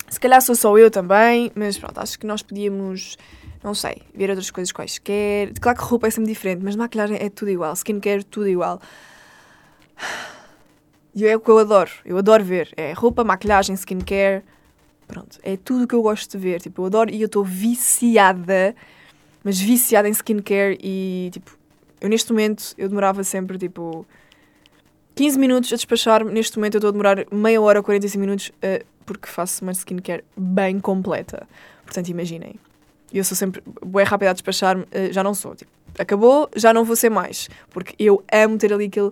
Se 0.08 0.18
calhar 0.18 0.42
sou 0.42 0.56
só 0.56 0.76
eu 0.76 0.90
também, 0.90 1.52
mas 1.54 1.78
pronto, 1.78 1.98
acho 1.98 2.18
que 2.18 2.26
nós 2.26 2.42
podíamos, 2.42 3.16
não 3.62 3.74
sei, 3.74 4.02
ver 4.12 4.28
outras 4.28 4.50
coisas 4.50 4.72
quaisquer. 4.72 5.52
Claro 5.60 5.78
que 5.78 5.84
roupa 5.84 6.08
é 6.08 6.10
sempre 6.10 6.32
diferente, 6.32 6.62
mas 6.64 6.74
maquilhagem 6.74 7.16
é 7.20 7.30
tudo 7.30 7.50
igual, 7.50 7.72
skincare 7.74 8.24
tudo 8.24 8.48
igual. 8.48 8.80
E 11.14 11.26
é 11.26 11.36
o 11.36 11.40
que 11.40 11.50
eu 11.50 11.58
adoro. 11.58 11.90
Eu 12.04 12.18
adoro 12.18 12.44
ver. 12.44 12.72
É 12.76 12.92
roupa, 12.92 13.24
maquilhagem, 13.24 13.74
skincare. 13.74 14.42
Pronto. 15.06 15.38
É 15.42 15.56
tudo 15.56 15.84
o 15.84 15.88
que 15.88 15.94
eu 15.94 16.02
gosto 16.02 16.30
de 16.30 16.38
ver. 16.38 16.60
Tipo, 16.60 16.82
eu 16.82 16.86
adoro 16.86 17.10
e 17.10 17.20
eu 17.20 17.26
estou 17.26 17.44
viciada. 17.44 18.74
Mas 19.42 19.58
viciada 19.58 20.08
em 20.08 20.12
skincare 20.12 20.78
e, 20.82 21.30
tipo, 21.32 21.56
eu 22.00 22.08
neste 22.08 22.30
momento, 22.30 22.74
eu 22.76 22.88
demorava 22.88 23.24
sempre, 23.24 23.58
tipo, 23.58 24.06
15 25.14 25.38
minutos 25.38 25.72
a 25.72 25.76
despachar-me. 25.76 26.32
Neste 26.32 26.58
momento 26.58 26.74
eu 26.74 26.78
estou 26.78 26.88
a 26.88 26.92
demorar 26.92 27.26
meia 27.32 27.60
hora, 27.60 27.82
45 27.82 28.20
minutos, 28.20 28.48
uh, 28.48 28.84
porque 29.04 29.26
faço 29.28 29.62
uma 29.62 29.72
skincare 29.72 30.24
bem 30.36 30.78
completa. 30.78 31.46
Portanto, 31.84 32.08
imaginem. 32.08 32.54
Eu 33.12 33.24
sou 33.24 33.36
sempre 33.36 33.62
bem 33.84 34.04
rápida 34.04 34.30
a 34.30 34.32
despachar-me. 34.32 34.84
Uh, 34.84 35.12
já 35.12 35.24
não 35.24 35.34
sou. 35.34 35.54
Tipo, 35.54 35.70
acabou, 35.98 36.48
já 36.54 36.72
não 36.72 36.84
vou 36.84 36.96
ser 36.96 37.10
mais. 37.10 37.48
Porque 37.70 37.94
eu 37.98 38.22
amo 38.32 38.56
ter 38.56 38.72
ali 38.72 38.86
aquele 38.86 39.10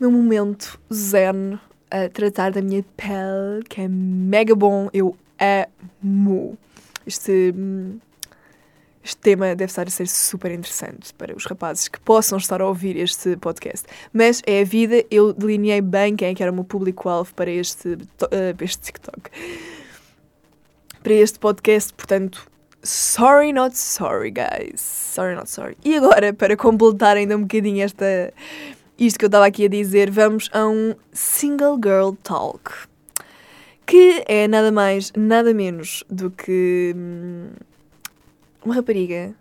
meu 0.00 0.10
momento 0.10 0.80
zen 0.90 1.60
a 1.90 2.08
tratar 2.08 2.52
da 2.52 2.62
minha 2.62 2.82
pele, 2.96 3.62
que 3.68 3.82
é 3.82 3.88
mega 3.88 4.54
bom. 4.54 4.88
Eu 4.94 5.14
amo. 5.38 6.56
Este, 7.06 7.54
este 9.04 9.18
tema 9.18 9.54
deve 9.54 9.64
estar 9.64 9.86
a 9.86 9.90
ser 9.90 10.08
super 10.08 10.50
interessante 10.52 11.12
para 11.12 11.36
os 11.36 11.44
rapazes 11.44 11.86
que 11.88 12.00
possam 12.00 12.38
estar 12.38 12.62
a 12.62 12.66
ouvir 12.66 12.96
este 12.96 13.36
podcast. 13.36 13.86
Mas 14.10 14.40
é 14.46 14.62
a 14.62 14.64
vida, 14.64 15.04
eu 15.10 15.34
delineei 15.34 15.82
bem 15.82 16.16
quem 16.16 16.28
é 16.28 16.34
que 16.34 16.42
era 16.42 16.50
o 16.50 16.54
meu 16.54 16.64
público-alvo 16.64 17.34
para 17.34 17.50
este, 17.50 17.88
uh, 17.88 18.62
este 18.62 18.78
TikTok. 18.78 19.30
Para 21.02 21.12
este 21.12 21.38
podcast, 21.38 21.92
portanto, 21.92 22.46
sorry 22.82 23.52
not 23.52 23.76
sorry, 23.76 24.30
guys. 24.30 24.80
Sorry 24.80 25.34
not 25.34 25.50
sorry. 25.50 25.76
E 25.84 25.94
agora, 25.96 26.32
para 26.32 26.56
completar 26.56 27.18
ainda 27.18 27.36
um 27.36 27.42
bocadinho 27.42 27.82
esta 27.82 28.32
isto 29.00 29.18
que 29.18 29.24
eu 29.24 29.28
estava 29.28 29.46
aqui 29.46 29.64
a 29.64 29.68
dizer, 29.68 30.10
vamos 30.10 30.50
a 30.52 30.66
um 30.66 30.94
Single 31.10 31.76
Girl 31.82 32.10
Talk. 32.22 32.70
Que 33.86 34.22
é 34.28 34.46
nada 34.46 34.70
mais, 34.70 35.10
nada 35.16 35.54
menos 35.54 36.04
do 36.08 36.30
que 36.30 36.92
hum, 36.94 37.48
uma 38.62 38.74
rapariga, 38.74 39.34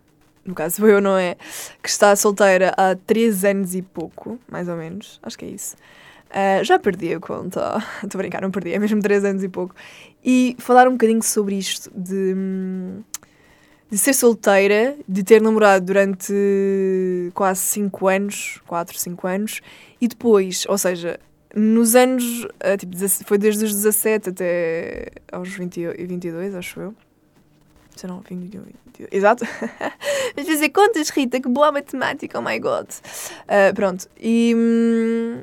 no 0.45 0.55
caso 0.55 0.87
eu, 0.87 1.01
não 1.01 1.17
é? 1.17 1.35
Que 1.83 1.89
está 1.89 2.15
solteira 2.15 2.73
há 2.77 2.95
3 2.95 3.43
anos 3.43 3.75
e 3.75 3.81
pouco, 3.81 4.39
mais 4.49 4.69
ou 4.69 4.77
menos, 4.77 5.19
acho 5.21 5.37
que 5.37 5.43
é 5.43 5.49
isso. 5.49 5.75
Uh, 6.29 6.63
já 6.63 6.79
perdi 6.79 7.13
a 7.13 7.19
conta, 7.19 7.83
estou 8.01 8.17
a 8.17 8.21
brincar, 8.21 8.41
não 8.41 8.51
perdi, 8.51 8.73
é 8.73 8.79
mesmo 8.79 9.01
3 9.01 9.25
anos 9.25 9.43
e 9.43 9.49
pouco. 9.49 9.75
E 10.23 10.55
falar 10.57 10.87
um 10.87 10.93
bocadinho 10.93 11.21
sobre 11.21 11.55
isto 11.55 11.91
de. 11.93 12.33
Hum, 12.33 13.03
de 13.89 13.97
ser 13.97 14.13
solteira, 14.13 14.95
de 15.07 15.23
ter 15.23 15.41
namorado 15.41 15.85
durante 15.85 17.31
quase 17.33 17.61
5 17.61 18.07
anos, 18.07 18.61
4, 18.67 18.97
5 18.97 19.27
anos, 19.27 19.61
e 19.99 20.07
depois, 20.07 20.65
ou 20.67 20.77
seja, 20.77 21.19
nos 21.55 21.95
anos, 21.95 22.47
eh, 22.59 22.77
tipo, 22.77 22.95
foi 23.25 23.37
desde 23.37 23.65
os 23.65 23.73
17 23.73 24.29
até 24.29 25.07
aos 25.31 25.49
20, 25.49 25.87
22, 26.05 26.55
acho 26.55 26.79
eu. 26.79 26.95
19, 27.95 28.23
20, 28.29 28.57
22. 28.57 29.09
Exato. 29.11 29.45
Mas 30.37 30.47
fazer 30.47 30.69
contas, 30.69 31.09
Rita, 31.09 31.41
que 31.41 31.49
boa 31.49 31.71
matemática, 31.71 32.39
oh 32.39 32.41
my 32.41 32.59
god. 32.59 32.87
Uh, 33.45 33.73
pronto. 33.73 34.07
E. 34.19 34.53
Hum, 34.55 35.41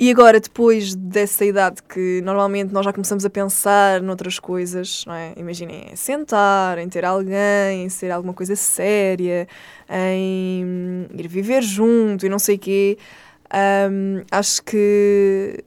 e 0.00 0.10
agora, 0.12 0.38
depois 0.38 0.94
dessa 0.94 1.44
idade 1.44 1.82
que 1.82 2.20
normalmente 2.22 2.72
nós 2.72 2.84
já 2.84 2.92
começamos 2.92 3.24
a 3.24 3.30
pensar 3.30 4.00
noutras 4.00 4.38
coisas, 4.38 5.04
não 5.04 5.14
é? 5.14 5.32
Imaginem, 5.36 5.88
em 5.92 5.96
sentar, 5.96 6.78
em 6.78 6.88
ter 6.88 7.04
alguém, 7.04 7.84
em 7.84 7.88
ser 7.88 8.12
alguma 8.12 8.32
coisa 8.32 8.54
séria, 8.54 9.48
em 9.90 11.08
ir 11.12 11.26
viver 11.26 11.62
junto 11.62 12.24
e 12.24 12.28
não 12.28 12.38
sei 12.38 12.54
o 12.54 12.58
quê. 12.60 12.96
Um, 13.90 14.22
acho 14.30 14.62
que 14.62 15.64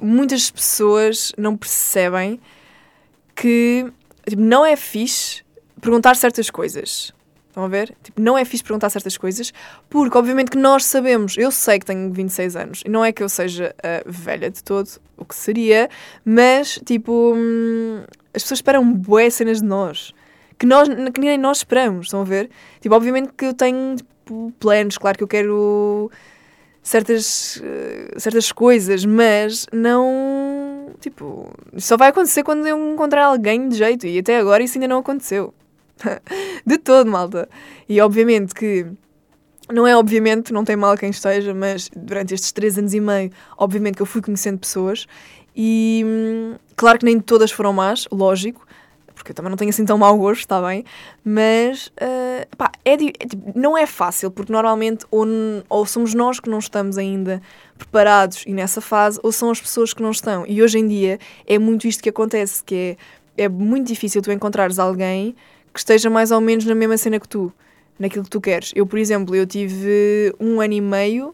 muitas 0.00 0.48
pessoas 0.48 1.32
não 1.36 1.56
percebem 1.56 2.40
que 3.34 3.84
tipo, 4.28 4.42
não 4.42 4.64
é 4.64 4.76
fixe 4.76 5.42
perguntar 5.80 6.14
certas 6.14 6.50
coisas. 6.50 7.12
Estão 7.58 7.64
a 7.64 7.68
ver? 7.68 7.92
Tipo, 8.04 8.20
não 8.20 8.38
é 8.38 8.44
fixe 8.44 8.62
perguntar 8.62 8.88
certas 8.88 9.16
coisas, 9.16 9.52
porque 9.90 10.16
obviamente 10.16 10.52
que 10.52 10.56
nós 10.56 10.84
sabemos, 10.84 11.36
eu 11.36 11.50
sei 11.50 11.80
que 11.80 11.86
tenho 11.86 12.12
26 12.12 12.54
anos, 12.54 12.82
e 12.86 12.88
não 12.88 13.04
é 13.04 13.10
que 13.10 13.20
eu 13.20 13.28
seja 13.28 13.74
uh, 13.78 14.08
velha 14.08 14.48
de 14.48 14.62
todo, 14.62 14.88
o 15.16 15.24
que 15.24 15.34
seria, 15.34 15.90
mas 16.24 16.78
tipo, 16.86 17.34
hum, 17.34 18.04
as 18.32 18.42
pessoas 18.44 18.58
esperam 18.58 18.92
boas 18.92 19.34
cenas 19.34 19.60
de 19.60 19.66
nós, 19.66 20.14
que, 20.56 20.66
nós, 20.66 20.88
que 21.12 21.20
nem 21.20 21.36
nós 21.36 21.58
esperamos, 21.58 22.06
estão 22.06 22.20
a 22.20 22.24
ver? 22.24 22.48
Tipo, 22.80 22.94
obviamente 22.94 23.32
que 23.36 23.46
eu 23.46 23.54
tenho 23.54 23.96
tipo, 23.96 24.52
planos, 24.60 24.96
claro 24.96 25.18
que 25.18 25.24
eu 25.24 25.28
quero 25.28 26.12
certas, 26.80 27.56
uh, 27.56 28.20
certas 28.20 28.52
coisas, 28.52 29.04
mas 29.04 29.66
não. 29.72 30.92
Tipo, 31.00 31.52
só 31.76 31.96
vai 31.96 32.10
acontecer 32.10 32.44
quando 32.44 32.68
eu 32.68 32.92
encontrar 32.92 33.24
alguém 33.24 33.68
de 33.68 33.74
jeito, 33.74 34.06
e 34.06 34.20
até 34.20 34.38
agora 34.38 34.62
isso 34.62 34.78
ainda 34.78 34.86
não 34.86 34.98
aconteceu. 34.98 35.52
de 36.64 36.78
todo, 36.78 37.10
malta. 37.10 37.48
E 37.88 38.00
obviamente 38.00 38.54
que. 38.54 38.86
Não 39.70 39.86
é 39.86 39.94
obviamente, 39.94 40.50
não 40.50 40.64
tem 40.64 40.76
mal 40.76 40.96
quem 40.96 41.10
esteja, 41.10 41.52
mas 41.52 41.90
durante 41.94 42.32
estes 42.32 42.52
três 42.52 42.78
anos 42.78 42.94
e 42.94 43.00
meio, 43.00 43.30
obviamente 43.54 43.96
que 43.96 44.02
eu 44.02 44.06
fui 44.06 44.22
conhecendo 44.22 44.58
pessoas 44.58 45.06
e 45.54 46.02
hum, 46.06 46.54
claro 46.76 47.00
que 47.00 47.04
nem 47.04 47.20
todas 47.20 47.50
foram 47.50 47.72
más, 47.72 48.06
lógico, 48.10 48.66
porque 49.12 49.32
eu 49.32 49.34
também 49.34 49.50
não 49.50 49.56
tenho 49.56 49.70
assim 49.70 49.84
tão 49.84 49.98
mau 49.98 50.16
gosto, 50.16 50.42
está 50.42 50.62
bem? 50.62 50.84
Mas 51.24 51.88
uh, 51.88 52.56
pá, 52.56 52.70
é, 52.84 52.92
é, 52.92 52.96
tipo, 52.96 53.58
não 53.58 53.76
é 53.76 53.84
fácil, 53.84 54.30
porque 54.30 54.52
normalmente 54.52 55.04
ou, 55.10 55.26
ou 55.68 55.84
somos 55.84 56.14
nós 56.14 56.38
que 56.38 56.48
não 56.48 56.60
estamos 56.60 56.96
ainda 56.96 57.42
preparados 57.76 58.44
e 58.46 58.52
nessa 58.52 58.80
fase, 58.80 59.18
ou 59.22 59.32
são 59.32 59.50
as 59.50 59.60
pessoas 59.60 59.92
que 59.92 60.00
não 60.00 60.12
estão. 60.12 60.46
E 60.46 60.62
hoje 60.62 60.78
em 60.78 60.86
dia 60.86 61.18
é 61.44 61.58
muito 61.58 61.88
isto 61.88 62.02
que 62.02 62.08
acontece, 62.08 62.62
que 62.62 62.96
é, 63.36 63.44
é 63.44 63.48
muito 63.48 63.88
difícil 63.88 64.22
tu 64.22 64.30
encontrares 64.30 64.78
alguém 64.78 65.34
que 65.78 65.82
esteja 65.82 66.10
mais 66.10 66.32
ou 66.32 66.40
menos 66.40 66.64
na 66.64 66.74
mesma 66.74 66.98
cena 66.98 67.20
que 67.20 67.28
tu, 67.28 67.52
naquilo 68.00 68.24
que 68.24 68.30
tu 68.30 68.40
queres. 68.40 68.72
Eu, 68.74 68.84
por 68.84 68.98
exemplo, 68.98 69.36
eu 69.36 69.46
tive 69.46 70.34
um 70.40 70.60
ano 70.60 70.74
e 70.74 70.80
meio, 70.80 71.32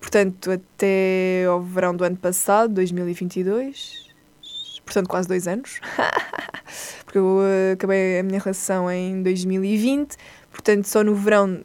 portanto, 0.00 0.50
até 0.50 1.44
ao 1.48 1.62
verão 1.62 1.94
do 1.94 2.02
ano 2.02 2.16
passado, 2.16 2.74
2022, 2.74 4.08
portanto, 4.84 5.08
quase 5.08 5.28
dois 5.28 5.46
anos, 5.46 5.78
porque 7.06 7.18
eu 7.18 7.38
uh, 7.38 7.74
acabei 7.74 8.18
a 8.18 8.24
minha 8.24 8.40
relação 8.40 8.90
em 8.90 9.22
2020, 9.22 10.16
portanto, 10.50 10.86
só 10.86 11.04
no 11.04 11.14
verão 11.14 11.64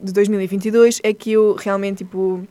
de 0.00 0.12
2022 0.12 1.00
é 1.02 1.12
que 1.12 1.32
eu 1.32 1.56
realmente, 1.56 2.04
tipo 2.04 2.46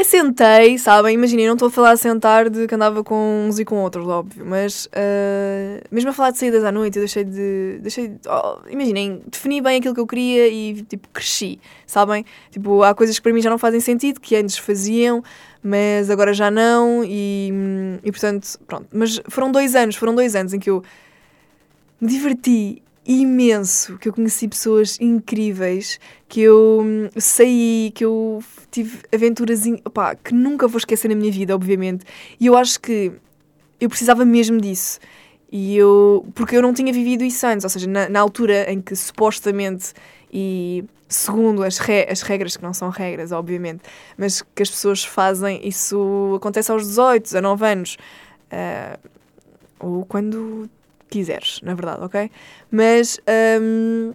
Assentei, 0.00 0.78
sabem? 0.78 1.14
Imaginem, 1.14 1.48
não 1.48 1.54
estou 1.54 1.66
a 1.66 1.70
falar 1.72 1.90
a 1.90 1.96
sentar 1.96 2.48
de 2.48 2.68
que 2.68 2.74
andava 2.76 3.02
com 3.02 3.46
uns 3.48 3.58
e 3.58 3.64
com 3.64 3.82
outros, 3.82 4.06
óbvio, 4.06 4.46
mas 4.46 4.86
uh, 4.86 5.82
mesmo 5.90 6.10
a 6.10 6.12
falar 6.12 6.30
de 6.30 6.38
saídas 6.38 6.62
à 6.62 6.70
noite, 6.70 6.96
eu 6.98 7.00
deixei 7.00 7.24
de. 7.24 7.80
Deixei 7.82 8.06
de 8.06 8.20
oh, 8.28 8.60
imaginem, 8.70 9.20
defini 9.26 9.60
bem 9.60 9.80
aquilo 9.80 9.94
que 9.94 10.00
eu 10.00 10.06
queria 10.06 10.46
e 10.46 10.84
tipo, 10.84 11.08
cresci, 11.08 11.58
sabem? 11.84 12.24
Tipo, 12.48 12.84
há 12.84 12.94
coisas 12.94 13.18
que 13.18 13.22
para 13.24 13.32
mim 13.32 13.42
já 13.42 13.50
não 13.50 13.58
fazem 13.58 13.80
sentido, 13.80 14.20
que 14.20 14.36
antes 14.36 14.56
faziam, 14.56 15.20
mas 15.60 16.10
agora 16.10 16.32
já 16.32 16.48
não, 16.48 17.02
e, 17.04 17.52
e 18.04 18.12
portanto, 18.12 18.56
pronto. 18.68 18.86
Mas 18.92 19.20
foram 19.28 19.50
dois 19.50 19.74
anos, 19.74 19.96
foram 19.96 20.14
dois 20.14 20.36
anos 20.36 20.54
em 20.54 20.60
que 20.60 20.70
eu 20.70 20.80
me 22.00 22.08
diverti 22.08 22.82
imenso, 23.08 23.96
que 23.96 24.08
eu 24.08 24.12
conheci 24.12 24.46
pessoas 24.46 25.00
incríveis, 25.00 25.98
que 26.28 26.42
eu 26.42 26.82
hum, 26.84 27.08
saí, 27.16 27.90
que 27.94 28.04
eu 28.04 28.44
tive 28.70 28.98
aventuras 29.12 29.64
opá, 29.84 30.14
que 30.14 30.34
nunca 30.34 30.68
vou 30.68 30.76
esquecer 30.76 31.08
na 31.08 31.14
minha 31.14 31.32
vida, 31.32 31.54
obviamente. 31.54 32.04
E 32.38 32.46
eu 32.46 32.56
acho 32.56 32.78
que 32.78 33.12
eu 33.80 33.88
precisava 33.88 34.24
mesmo 34.26 34.60
disso. 34.60 35.00
E 35.50 35.74
eu, 35.76 36.26
porque 36.34 36.54
eu 36.54 36.60
não 36.60 36.74
tinha 36.74 36.92
vivido 36.92 37.24
isso 37.24 37.46
antes, 37.46 37.64
ou 37.64 37.70
seja, 37.70 37.86
na, 37.86 38.08
na 38.10 38.20
altura 38.20 38.70
em 38.70 38.80
que 38.82 38.94
supostamente 38.94 39.94
e 40.30 40.84
segundo 41.08 41.62
as, 41.62 41.78
re, 41.78 42.06
as 42.10 42.20
regras, 42.20 42.58
que 42.58 42.62
não 42.62 42.74
são 42.74 42.90
regras, 42.90 43.32
obviamente, 43.32 43.82
mas 44.18 44.42
que 44.42 44.62
as 44.62 44.68
pessoas 44.68 45.02
fazem, 45.02 45.66
isso 45.66 46.34
acontece 46.36 46.70
aos 46.70 46.86
18, 46.86 47.22
19 47.22 47.66
anos. 47.66 47.96
Uh, 48.52 49.08
ou 49.80 50.04
quando 50.04 50.68
quiseres, 51.08 51.60
na 51.62 51.74
verdade, 51.74 52.02
ok? 52.02 52.30
Mas. 52.70 53.18
Um, 53.60 54.12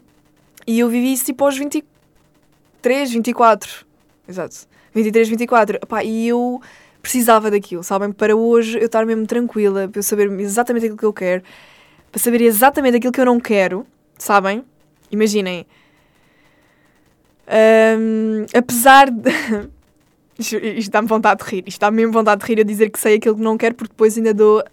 e 0.65 0.79
eu 0.79 0.87
vivi 0.87 1.11
isso 1.11 1.25
tipo 1.25 1.43
aos 1.43 1.57
23, 1.57 3.11
24. 3.11 3.85
Exato. 4.27 4.67
23, 4.93 5.29
24. 5.29 5.77
Epá, 5.77 6.03
e 6.03 6.27
eu 6.27 6.61
precisava 7.01 7.51
daquilo, 7.51 7.83
sabem? 7.83 8.11
Para 8.11 8.35
hoje 8.35 8.79
eu 8.79 8.85
estar 8.85 9.05
mesmo 9.05 9.27
tranquila, 9.27 9.89
para 9.89 9.99
eu 9.99 10.03
saber 10.03 10.31
exatamente 10.39 10.85
aquilo 10.85 10.97
que 10.97 11.05
eu 11.05 11.11
quero, 11.11 11.43
para 12.09 12.21
saber 12.21 12.41
exatamente 12.41 12.97
aquilo 12.97 13.11
que 13.11 13.19
eu 13.19 13.25
não 13.25 13.39
quero, 13.39 13.85
sabem? 14.17 14.63
Imaginem. 15.11 15.67
Um, 17.47 18.45
apesar 18.57 19.11
de. 19.11 19.29
Isto 20.39 20.91
dá-me 20.91 21.07
vontade 21.07 21.43
de 21.43 21.49
rir. 21.49 21.63
Isto 21.67 21.79
dá-me 21.79 21.97
mesmo 21.97 22.13
vontade 22.13 22.41
de 22.41 22.47
rir 22.47 22.61
a 22.61 22.63
dizer 22.63 22.89
que 22.89 22.99
sei 22.99 23.15
aquilo 23.17 23.35
que 23.35 23.41
não 23.41 23.57
quero, 23.57 23.75
porque 23.75 23.91
depois 23.91 24.17
ainda 24.17 24.33
dou 24.33 24.59
uh, 24.59 24.63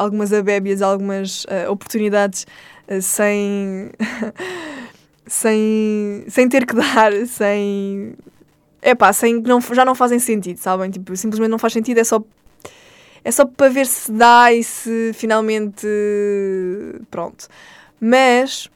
algumas 0.00 0.32
abébias, 0.32 0.80
algumas 0.80 1.44
uh, 1.44 1.70
oportunidades 1.70 2.46
uh, 2.88 3.02
sem, 3.02 3.90
sem, 5.26 6.24
sem 6.26 6.48
ter 6.48 6.64
que 6.64 6.74
dar, 6.74 7.12
sem. 7.26 8.14
É 8.82 8.94
pá, 8.94 9.12
sem, 9.12 9.40
não, 9.42 9.60
já 9.60 9.84
não 9.84 9.94
fazem 9.94 10.18
sentido, 10.18 10.56
sabem? 10.56 10.90
Tipo, 10.90 11.14
simplesmente 11.16 11.50
não 11.50 11.58
faz 11.58 11.72
sentido, 11.72 11.98
é 11.98 12.04
só. 12.04 12.22
É 13.22 13.30
só 13.30 13.44
para 13.44 13.68
ver 13.68 13.86
se 13.86 14.10
dá 14.10 14.52
e 14.52 14.64
se 14.64 15.12
finalmente. 15.12 15.86
Pronto. 17.10 17.48
Mas 18.00 18.70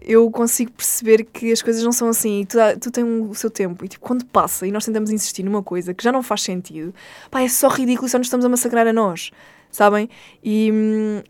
eu 0.00 0.30
consigo 0.30 0.70
perceber 0.70 1.24
que 1.24 1.50
as 1.50 1.60
coisas 1.60 1.82
não 1.82 1.90
são 1.90 2.08
assim 2.08 2.42
e 2.42 2.46
tu, 2.46 2.58
tu 2.80 2.90
tens 2.92 3.04
o 3.04 3.34
seu 3.34 3.50
tempo. 3.50 3.84
E 3.84 3.88
tipo, 3.88 4.04
quando 4.04 4.24
passa 4.26 4.64
e 4.66 4.70
nós 4.70 4.84
tentamos 4.84 5.10
insistir 5.10 5.42
numa 5.42 5.62
coisa 5.62 5.92
que 5.92 6.04
já 6.04 6.12
não 6.12 6.22
faz 6.22 6.42
sentido, 6.42 6.94
pá, 7.30 7.40
é 7.40 7.48
só 7.48 7.66
ridículo 7.66 8.06
e 8.06 8.10
só 8.10 8.18
nos 8.18 8.28
estamos 8.28 8.46
a 8.46 8.48
massacrar 8.48 8.86
a 8.86 8.92
nós 8.92 9.32
sabem? 9.76 10.08
E, 10.42 10.70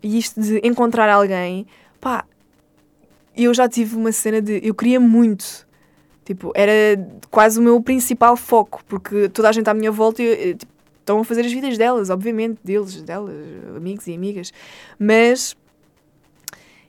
e 0.01 0.17
isto 0.17 0.39
de 0.39 0.59
encontrar 0.63 1.09
alguém, 1.09 1.65
pá, 1.99 2.25
eu 3.35 3.53
já 3.53 3.67
tive 3.67 3.95
uma 3.95 4.11
cena 4.11 4.41
de. 4.41 4.59
Eu 4.63 4.73
queria 4.73 4.99
muito. 4.99 5.65
Tipo, 6.23 6.51
era 6.55 6.73
quase 7.29 7.59
o 7.59 7.61
meu 7.61 7.79
principal 7.81 8.35
foco, 8.35 8.83
porque 8.87 9.29
toda 9.29 9.49
a 9.49 9.51
gente 9.51 9.69
à 9.69 9.73
minha 9.73 9.91
volta 9.91 10.23
tipo, 10.57 10.73
estão 10.99 11.19
a 11.19 11.23
fazer 11.23 11.41
as 11.45 11.51
vidas 11.51 11.77
delas, 11.77 12.09
obviamente, 12.09 12.59
deles, 12.63 12.99
delas, 13.03 13.35
amigos 13.77 14.07
e 14.07 14.15
amigas. 14.15 14.51
Mas 14.97 15.55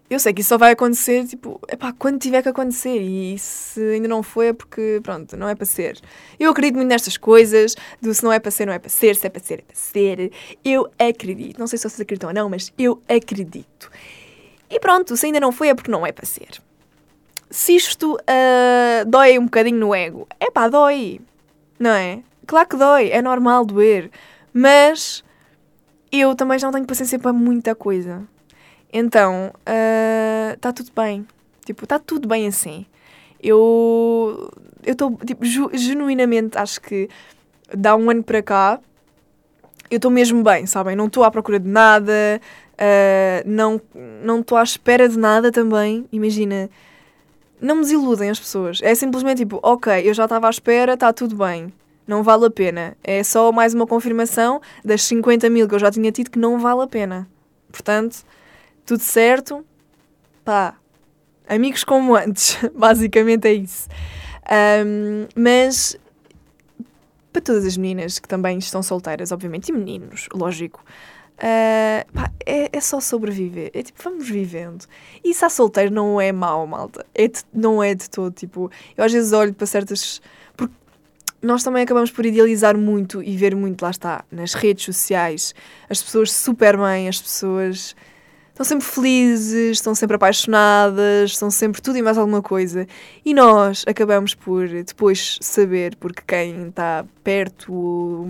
eu 0.09 0.21
sei 0.21 0.33
que 0.33 0.41
isso 0.41 0.51
só 0.51 0.59
vai 0.59 0.73
acontecer, 0.73 1.27
tipo, 1.27 1.61
epá, 1.69 1.93
quando 1.93 2.19
tiver 2.21 2.41
que 2.43 2.49
acontecer. 2.49 3.01
E 3.01 3.37
se 3.39 3.81
ainda 3.81 4.07
não 4.07 4.23
foi, 4.23 4.49
é 4.49 4.53
porque, 4.53 5.01
pronto, 5.03 5.37
não 5.37 5.49
é 5.49 5.55
para 5.55 5.67
ser. 5.67 6.01
Eu 6.39 6.51
acredito 6.51 6.77
muito 6.77 6.89
nestas 6.89 7.17
coisas, 7.17 7.75
do 8.01 8.15
se 8.15 8.23
não 8.23 8.33
é 8.33 8.39
para 8.39 8.51
ser, 8.51 8.67
não 8.67 8.73
é 8.73 8.79
para 8.79 8.89
ser, 8.89 9.17
se 9.17 9.27
é 9.27 9.31
para 9.31 9.43
ser, 9.43 9.59
é 9.59 9.63
para 9.63 9.75
ser. 9.75 10.33
Eu 10.65 10.89
acredito. 10.99 11.59
Não 11.59 11.67
sei 11.67 11.79
se 11.79 11.89
vocês 11.89 12.01
acreditam 12.01 12.29
ou 12.29 12.35
não, 12.35 12.49
mas 12.49 12.73
eu 12.79 13.03
acredito. 13.09 13.91
E 14.71 14.79
pronto, 14.79 15.17
se 15.17 15.27
ainda 15.27 15.41
não 15.41 15.51
foi, 15.51 15.69
é 15.69 15.75
porque 15.75 15.91
não 15.91 16.07
é 16.07 16.13
para 16.13 16.27
ser. 16.27 16.61
Se 17.51 17.75
isto 17.75 18.15
uh, 18.15 19.05
dói 19.07 19.39
um 19.39 19.45
bocadinho 19.45 19.79
no 19.79 19.95
ego, 19.95 20.29
é 20.39 20.51
pá, 20.51 20.69
dói. 20.69 21.21
Não 21.79 21.91
é? 21.91 22.21
Claro 22.47 22.69
que 22.69 22.77
dói, 22.77 23.11
é 23.11 23.21
normal 23.21 23.65
doer. 23.65 24.11
Mas 24.53 25.25
eu 26.13 26.35
também 26.37 26.59
já 26.59 26.69
não 26.69 26.73
tenho 26.73 26.87
paciência 26.87 27.19
para 27.19 27.33
muita 27.33 27.75
coisa. 27.75 28.27
Então, 28.99 29.53
está 30.55 30.71
ah, 30.71 30.71
uh, 30.71 30.73
tudo 30.73 30.91
bem. 30.97 31.27
Tipo, 31.67 31.85
está 31.85 31.99
tudo 31.99 32.27
bem 32.27 32.47
assim. 32.47 32.87
Eu 33.43 34.51
estou, 34.83 35.19
tipo, 35.19 35.45
genuinamente, 35.45 36.57
acho 36.57 36.81
que 36.81 37.07
dá 37.77 37.95
um 37.95 38.09
ano 38.09 38.23
para 38.23 38.43
cá, 38.43 38.81
eu 39.91 39.97
estou 39.97 40.11
mesmo 40.11 40.43
bem, 40.43 40.65
sabem? 40.65 40.97
Não 40.97 41.09
estou 41.09 41.25
à 41.25 41.31
procura 41.31 41.61
de 41.61 41.69
nada, 41.69 42.41
uh, 42.73 43.47
não 44.25 44.41
estou 44.41 44.57
à 44.57 44.63
espera 44.63 45.07
de 45.07 45.19
nada 45.19 45.53
também. 45.53 46.07
Imagina, 46.11 46.71
não 47.61 47.75
me 47.75 47.83
desiludem 47.83 48.31
as 48.31 48.41
pessoas. 48.41 48.81
É 48.83 48.95
simplesmente 48.95 49.43
tipo, 49.43 49.61
ok, 49.63 50.09
eu 50.09 50.15
já 50.15 50.25
estava 50.25 50.47
à 50.47 50.51
espera, 50.51 50.95
está 50.95 51.13
tudo 51.13 51.37
bem. 51.37 51.71
Não 52.07 52.23
vale 52.23 52.47
a 52.47 52.51
pena. 52.51 52.97
É 53.05 53.23
só 53.23 53.53
mais 53.53 53.75
uma 53.75 53.87
confirmação 53.87 54.59
das 54.83 55.03
50 55.03 55.51
mil 55.51 55.69
que 55.69 55.75
eu 55.75 55.79
já 55.79 55.91
tinha 55.91 56.11
tido 56.11 56.31
que 56.31 56.39
não 56.39 56.59
vale 56.59 56.81
a 56.81 56.87
pena. 56.87 57.29
Portanto, 57.71 58.25
tudo 58.87 59.03
certo, 59.03 59.67
pá, 60.45 60.77
amigos 61.49 61.85
como 61.85 62.15
antes, 62.15 62.57
basicamente 62.75 63.49
é 63.49 63.53
isso. 63.53 63.89
Um, 64.49 65.27
mas 65.35 65.99
para 67.33 67.43
todas 67.43 67.67
as 67.67 67.77
meninas 67.77 68.19
que 68.19 68.29
também 68.29 68.57
estão 68.59 68.83
solteiras, 68.83 69.33
obviamente, 69.33 69.69
e 69.69 69.73
meninos, 69.73 70.29
lógico. 70.33 70.83
Uh, 71.37 72.11
pá, 72.13 72.33
é, 72.47 72.71
é 72.73 72.81
só 72.81 72.99
sobreviver. 72.99 73.71
É 73.75 73.83
tipo, 73.83 74.03
vamos 74.03 74.27
vivendo. 74.27 74.87
E 75.23 75.35
se 75.35 75.45
há 75.45 75.51
solteiro 75.51 75.93
não 75.93 76.19
é 76.19 76.33
mau, 76.33 76.67
malta. 76.67 77.05
É 77.15 77.29
de, 77.29 77.41
não 77.53 77.83
é 77.83 77.95
de 77.95 78.09
todo. 78.09 78.33
Tipo, 78.33 78.71
eu 78.97 79.05
às 79.05 79.13
vezes 79.13 79.33
olho 79.33 79.53
para 79.53 79.67
certas. 79.67 80.23
Porque 80.57 80.75
nós 81.43 81.63
também 81.63 81.83
acabamos 81.83 82.11
por 82.11 82.25
idealizar 82.25 82.79
muito 82.79 83.23
e 83.23 83.37
ver 83.37 83.55
muito, 83.55 83.83
lá 83.83 83.91
está, 83.91 84.25
nas 84.31 84.55
redes 84.55 84.87
sociais, 84.87 85.55
as 85.91 86.03
pessoas 86.03 86.33
super 86.33 86.79
bem, 86.79 87.07
as 87.07 87.21
pessoas 87.21 87.95
estão 88.57 88.65
sempre 88.65 88.87
felizes, 88.87 89.77
estão 89.77 89.95
sempre 89.95 90.17
apaixonadas, 90.17 91.33
estão 91.33 91.51
sempre 91.51 91.83
tudo 91.83 91.99
e 91.99 92.03
mais 92.03 92.17
alguma 92.17 92.41
coisa. 92.41 92.87
E 93.23 93.35
nós 93.35 93.85
acabamos 93.87 94.35
por 94.35 94.67
depois 94.67 95.39
saber, 95.43 95.95
porque 95.97 96.23
quem 96.27 96.69
está 96.69 97.05
perto, 97.23 98.27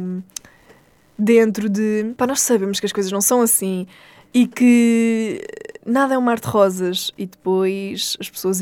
dentro 1.17 1.69
de. 1.69 2.13
Pá, 2.17 2.27
nós 2.27 2.41
sabemos 2.41 2.81
que 2.81 2.87
as 2.87 2.93
coisas 2.93 3.13
não 3.13 3.21
são 3.21 3.41
assim 3.41 3.87
e 4.35 4.49
que 4.49 5.41
nada 5.87 6.15
é 6.15 6.19
um 6.19 6.23
mar 6.23 6.41
de 6.41 6.49
rosas 6.49 7.13
e 7.17 7.25
depois 7.25 8.17
as 8.19 8.29
pessoas 8.29 8.61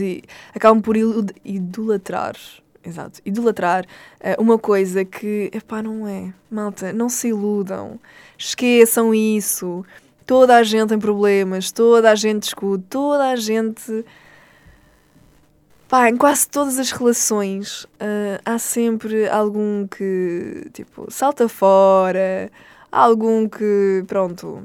acabam 0.55 0.83
por 0.83 0.97
idolatrar. 1.43 2.37
Exato, 2.87 3.23
idolatrar 3.25 3.87
uh, 4.21 4.43
uma 4.43 4.59
coisa 4.59 5.07
que, 5.07 5.51
epá, 5.55 5.83
não 5.83 6.07
é. 6.07 6.35
Malta, 6.51 6.93
não 6.93 7.09
se 7.09 7.29
iludam. 7.29 7.99
Esqueçam 8.37 9.15
isso. 9.15 9.83
Toda 10.27 10.57
a 10.57 10.63
gente 10.63 10.89
tem 10.89 10.99
problemas, 10.99 11.71
toda 11.71 12.11
a 12.11 12.15
gente 12.15 12.45
discute, 12.45 12.85
toda 12.89 13.31
a 13.31 13.37
gente. 13.37 14.05
Pá, 15.89 16.09
em 16.09 16.17
quase 16.17 16.49
todas 16.49 16.79
as 16.79 16.91
relações 16.91 17.85
uh, 17.85 18.41
há 18.45 18.59
sempre 18.59 19.29
algum 19.29 19.87
que, 19.87 20.69
tipo, 20.73 21.07
salta 21.11 21.47
fora, 21.49 22.51
algum 22.91 23.47
que, 23.49 24.03
pronto, 24.07 24.63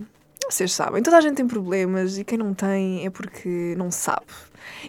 vocês 0.50 0.74
sabem, 0.74 1.04
toda 1.04 1.18
a 1.18 1.22
gente 1.22 1.36
tem 1.36 1.48
problemas 1.48 2.18
e 2.18 2.24
quem 2.24 2.38
não 2.38 2.54
tem 2.54 3.06
é 3.06 3.10
porque 3.10 3.76
não 3.78 3.92
sabe. 3.92 4.26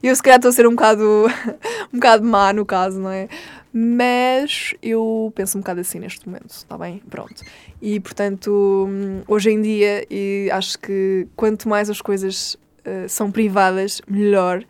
Eu 0.02 0.14
se 0.14 0.22
calhar 0.22 0.38
estou 0.38 0.50
a 0.50 0.52
ser 0.52 0.66
um 0.66 0.70
bocado, 0.70 1.26
um 1.92 1.98
bocado 1.98 2.24
má 2.24 2.52
no 2.52 2.64
caso, 2.64 2.98
não 2.98 3.10
é? 3.10 3.28
Mas 3.72 4.74
eu 4.82 5.32
penso 5.34 5.56
um 5.56 5.60
bocado 5.60 5.80
assim 5.80 6.00
neste 6.00 6.26
momento, 6.26 6.50
está 6.50 6.76
bem? 6.76 7.00
Pronto. 7.08 7.42
E 7.80 8.00
portanto, 8.00 8.88
hoje 9.28 9.50
em 9.50 9.62
dia, 9.62 10.04
acho 10.52 10.78
que 10.78 11.28
quanto 11.36 11.68
mais 11.68 11.88
as 11.88 12.00
coisas 12.00 12.54
uh, 12.54 13.08
são 13.08 13.30
privadas, 13.30 14.02
melhor. 14.08 14.64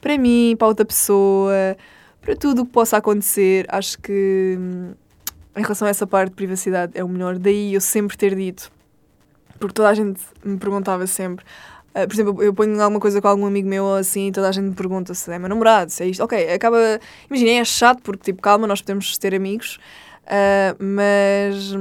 Para 0.00 0.18
mim, 0.18 0.56
para 0.58 0.66
outra 0.66 0.84
pessoa, 0.84 1.76
para 2.20 2.34
tudo 2.34 2.62
o 2.62 2.66
que 2.66 2.72
possa 2.72 2.96
acontecer, 2.96 3.66
acho 3.68 3.98
que 3.98 4.56
hum, 4.58 4.92
em 5.56 5.62
relação 5.62 5.86
a 5.86 5.90
essa 5.90 6.06
parte 6.06 6.30
de 6.30 6.36
privacidade 6.36 6.92
é 6.94 7.04
o 7.04 7.08
melhor. 7.08 7.38
Daí 7.38 7.74
eu 7.74 7.80
sempre 7.80 8.16
ter 8.16 8.34
dito, 8.34 8.72
porque 9.60 9.74
toda 9.74 9.88
a 9.90 9.94
gente 9.94 10.20
me 10.44 10.58
perguntava 10.58 11.06
sempre, 11.06 11.44
Uh, 11.90 12.06
por 12.06 12.14
exemplo, 12.14 12.42
eu 12.42 12.54
ponho 12.54 12.80
alguma 12.80 13.00
coisa 13.00 13.20
com 13.20 13.26
algum 13.26 13.46
amigo 13.46 13.68
meu 13.68 13.84
ou 13.84 13.96
assim 13.96 14.28
e 14.28 14.32
toda 14.32 14.48
a 14.48 14.52
gente 14.52 14.64
me 14.66 14.74
pergunta 14.74 15.12
se 15.12 15.30
é 15.32 15.38
meu 15.38 15.48
namorado, 15.48 15.90
se 15.90 16.02
é 16.04 16.06
isto. 16.06 16.22
Ok, 16.22 16.52
acaba. 16.52 16.78
Imagina, 17.28 17.50
é 17.50 17.64
chato 17.64 18.00
porque, 18.02 18.24
tipo, 18.30 18.40
calma, 18.40 18.66
nós 18.66 18.80
podemos 18.80 19.18
ter 19.18 19.34
amigos, 19.34 19.78
uh, 20.26 20.76
mas, 20.78 21.72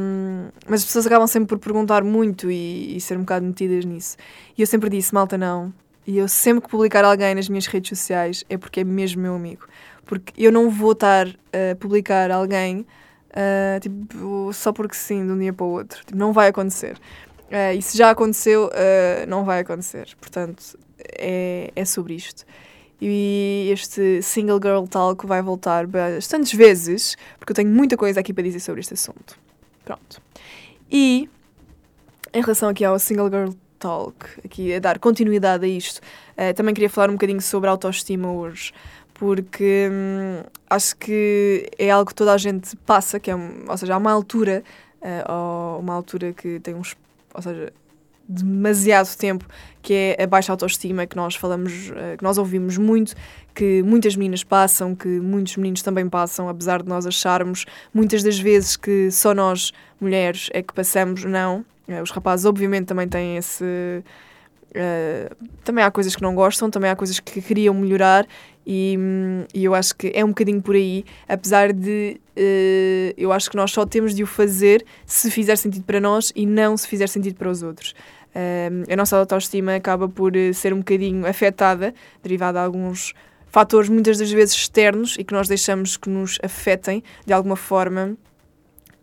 mas 0.67 0.82
as 0.82 0.86
pessoas 0.86 1.06
acabam 1.06 1.28
sempre 1.28 1.50
por 1.50 1.60
perguntar 1.60 2.04
muito 2.04 2.50
e, 2.50 2.98
e, 2.98 3.02
ser 3.02 3.17
um 3.17 3.22
bocado 3.22 3.45
metidas 3.45 3.86
nisso. 3.86 4.17
E 4.58 4.62
eu 4.62 4.67
sempre 4.67 4.89
disse, 4.89 5.13
malta, 5.13 5.38
não. 5.38 5.72
E 6.08 6.17
eu 6.17 6.28
sempre 6.28 6.63
que 6.63 6.69
publicar 6.69 7.06
alguém 7.06 7.36
nas 7.36 7.48
minhas 7.48 7.67
redes 7.67 7.89
sociais 7.89 8.43
é 8.50 8.58
porque 8.58 8.80
é 8.80 8.84
mesmo 8.84 9.22
meu 9.22 9.36
amigo. 9.36 9.67
Porque 10.06 10.34
eu 10.43 10.52
não 10.52 10.72
vou 10.72 10.93
estar 10.93 11.28
a 11.28 11.76
publicar 11.76 12.32
alguém 12.32 12.84
uh, 13.30 13.80
tipo, 13.80 14.52
só 14.54 14.72
porque 14.72 14.95
sim, 14.95 15.26
de 15.26 15.32
um 15.32 15.39
dia 15.39 15.54
para 15.54 15.65
o 15.65 15.69
outro. 15.69 16.00
Tipo, 16.06 16.17
não 16.17 16.34
vai 16.34 16.50
acontecer. 16.50 16.98
Uh, 17.49 17.77
e 17.77 17.81
se 17.81 17.97
já 17.97 18.12
aconteceu, 18.12 18.67
uh, 18.67 19.27
não 19.27 19.43
vai 19.43 19.59
acontecer. 19.62 20.15
Portanto, 20.19 20.77
é, 21.17 21.71
é 21.75 21.85
sobre 21.85 22.13
isto. 22.13 22.45
E 23.01 23.69
este 23.71 24.21
Single 24.21 24.59
Girl 24.62 24.83
Talk 24.85 25.25
vai 25.25 25.41
voltar 25.41 25.88
bastantes 25.88 26.53
vezes, 26.53 27.15
porque 27.38 27.51
eu 27.51 27.55
tenho 27.55 27.69
muita 27.69 27.95
coisa 27.95 28.19
aqui 28.19 28.33
para 28.33 28.43
dizer 28.43 28.59
sobre 28.59 28.81
este 28.81 28.93
assunto. 28.93 29.38
Pronto. 29.85 30.21
E 30.91 31.29
em 32.33 32.41
relação 32.41 32.69
aqui 32.69 32.83
ao 32.83 32.99
Single 32.99 33.29
Girl 33.29 33.51
Talk, 33.79 34.25
aqui 34.43 34.73
a 34.73 34.79
dar 34.79 34.99
continuidade 34.99 35.65
a 35.65 35.67
isto, 35.67 35.99
uh, 35.99 36.53
também 36.53 36.73
queria 36.73 36.89
falar 36.89 37.09
um 37.09 37.13
bocadinho 37.13 37.41
sobre 37.41 37.69
autoestima 37.69 38.31
hoje, 38.31 38.73
porque 39.13 39.89
hum, 39.91 40.43
acho 40.69 40.95
que 40.97 41.69
é 41.77 41.89
algo 41.89 42.09
que 42.09 42.15
toda 42.15 42.33
a 42.33 42.38
gente 42.38 42.75
passa, 42.77 43.19
que 43.19 43.31
é, 43.31 43.35
ou 43.35 43.77
seja, 43.77 43.95
há 43.95 43.97
uma 43.97 44.12
altura, 44.12 44.63
uh, 45.01 45.79
uma 45.79 45.93
altura 45.93 46.33
que 46.33 46.59
tem 46.59 46.75
uns 46.75 46.95
ou 47.34 47.42
seja, 47.42 47.72
demasiado 48.30 49.15
tempo, 49.18 49.46
que 49.82 50.15
é 50.18 50.24
a 50.24 50.28
baixa 50.28 50.54
autoestima 50.54 51.08
que 51.08 51.15
nós 51.15 51.36
falamos, 51.36 51.92
eh, 51.96 52.15
que 52.15 52.24
nós 52.24 52.38
ouvimos 52.38 52.78
muito, 52.78 53.15
que 53.56 53.82
muitas 53.82 54.15
meninas 54.15 54.44
passam, 54.44 54.96
que 54.96 55.08
muitos 55.08 55.58
meninos 55.58 55.82
também 55.82 56.08
passam, 56.08 56.48
apesar 56.48 56.84
de 56.84 56.88
nós 56.88 57.08
acharmos 57.08 57.65
muitas 57.92 58.22
das 58.22 58.38
vezes 58.38 58.78
que 58.78 59.10
só 59.10 59.34
nós, 59.34 59.72
mulheres, 60.00 60.48
é 60.54 60.62
que 60.62 60.72
passamos, 60.74 61.24
não. 61.24 61.65
Eh, 61.88 62.02
os 62.02 62.12
rapazes, 62.12 62.46
obviamente, 62.46 62.86
também 62.86 63.08
têm 63.08 63.38
esse. 63.38 64.04
Uh, 64.69 65.36
também 65.63 65.84
há 65.84 65.89
coisas 65.89 66.15
que 66.15 66.21
não 66.21 66.36
gostam, 66.36 66.69
também 66.69 66.91
há 66.91 66.95
coisas 66.95 67.19
que 67.19 67.41
queriam 67.41 67.73
melhorar 67.73 68.27
e, 68.71 68.95
e, 69.51 69.63
eu 69.63 69.73
acho 69.73 69.95
que 69.95 70.12
é 70.13 70.23
um 70.23 70.27
bocadinho 70.27 70.62
por 70.62 70.75
aí, 70.75 71.03
apesar 71.27 71.73
de 71.73 72.21
uh, 72.38 73.13
eu 73.17 73.32
acho 73.32 73.49
que 73.49 73.55
nós 73.55 73.71
só 73.71 73.84
temos 73.84 74.13
de 74.13 74.21
o 74.21 74.27
fazer 74.27 74.86
se 75.08 75.32
fizer 75.32 75.55
sentido 75.55 75.84
para 75.86 75.99
nós 75.99 76.32
e 76.36 76.45
não 76.45 76.77
se 76.77 76.88
fizer 76.88 77.08
sentido 77.08 77.36
para 77.36 77.49
os 77.49 77.63
outros. 77.63 77.95
Uh, 78.29 78.93
a 78.93 78.95
nossa 78.95 79.17
autoestima 79.17 79.73
acaba 79.73 80.08
por 80.08 80.36
eh, 80.36 80.53
ser 80.53 80.71
um 80.71 80.77
bocadinho 80.77 81.25
afetada, 81.25 81.95
derivada 82.21 82.60
de 82.60 82.65
alguns 82.65 83.15
fatores, 83.47 83.89
muitas 83.89 84.19
das 84.19 84.32
vezes 84.32 84.53
externos, 84.53 85.15
e 85.17 85.23
que 85.23 85.34
nós 85.34 85.47
deixamos 85.47 85.97
que 85.97 86.08
nos 86.08 86.38
afetem 86.43 87.03
de 87.25 87.34
alguma 87.34 87.55
forma. 87.55 88.15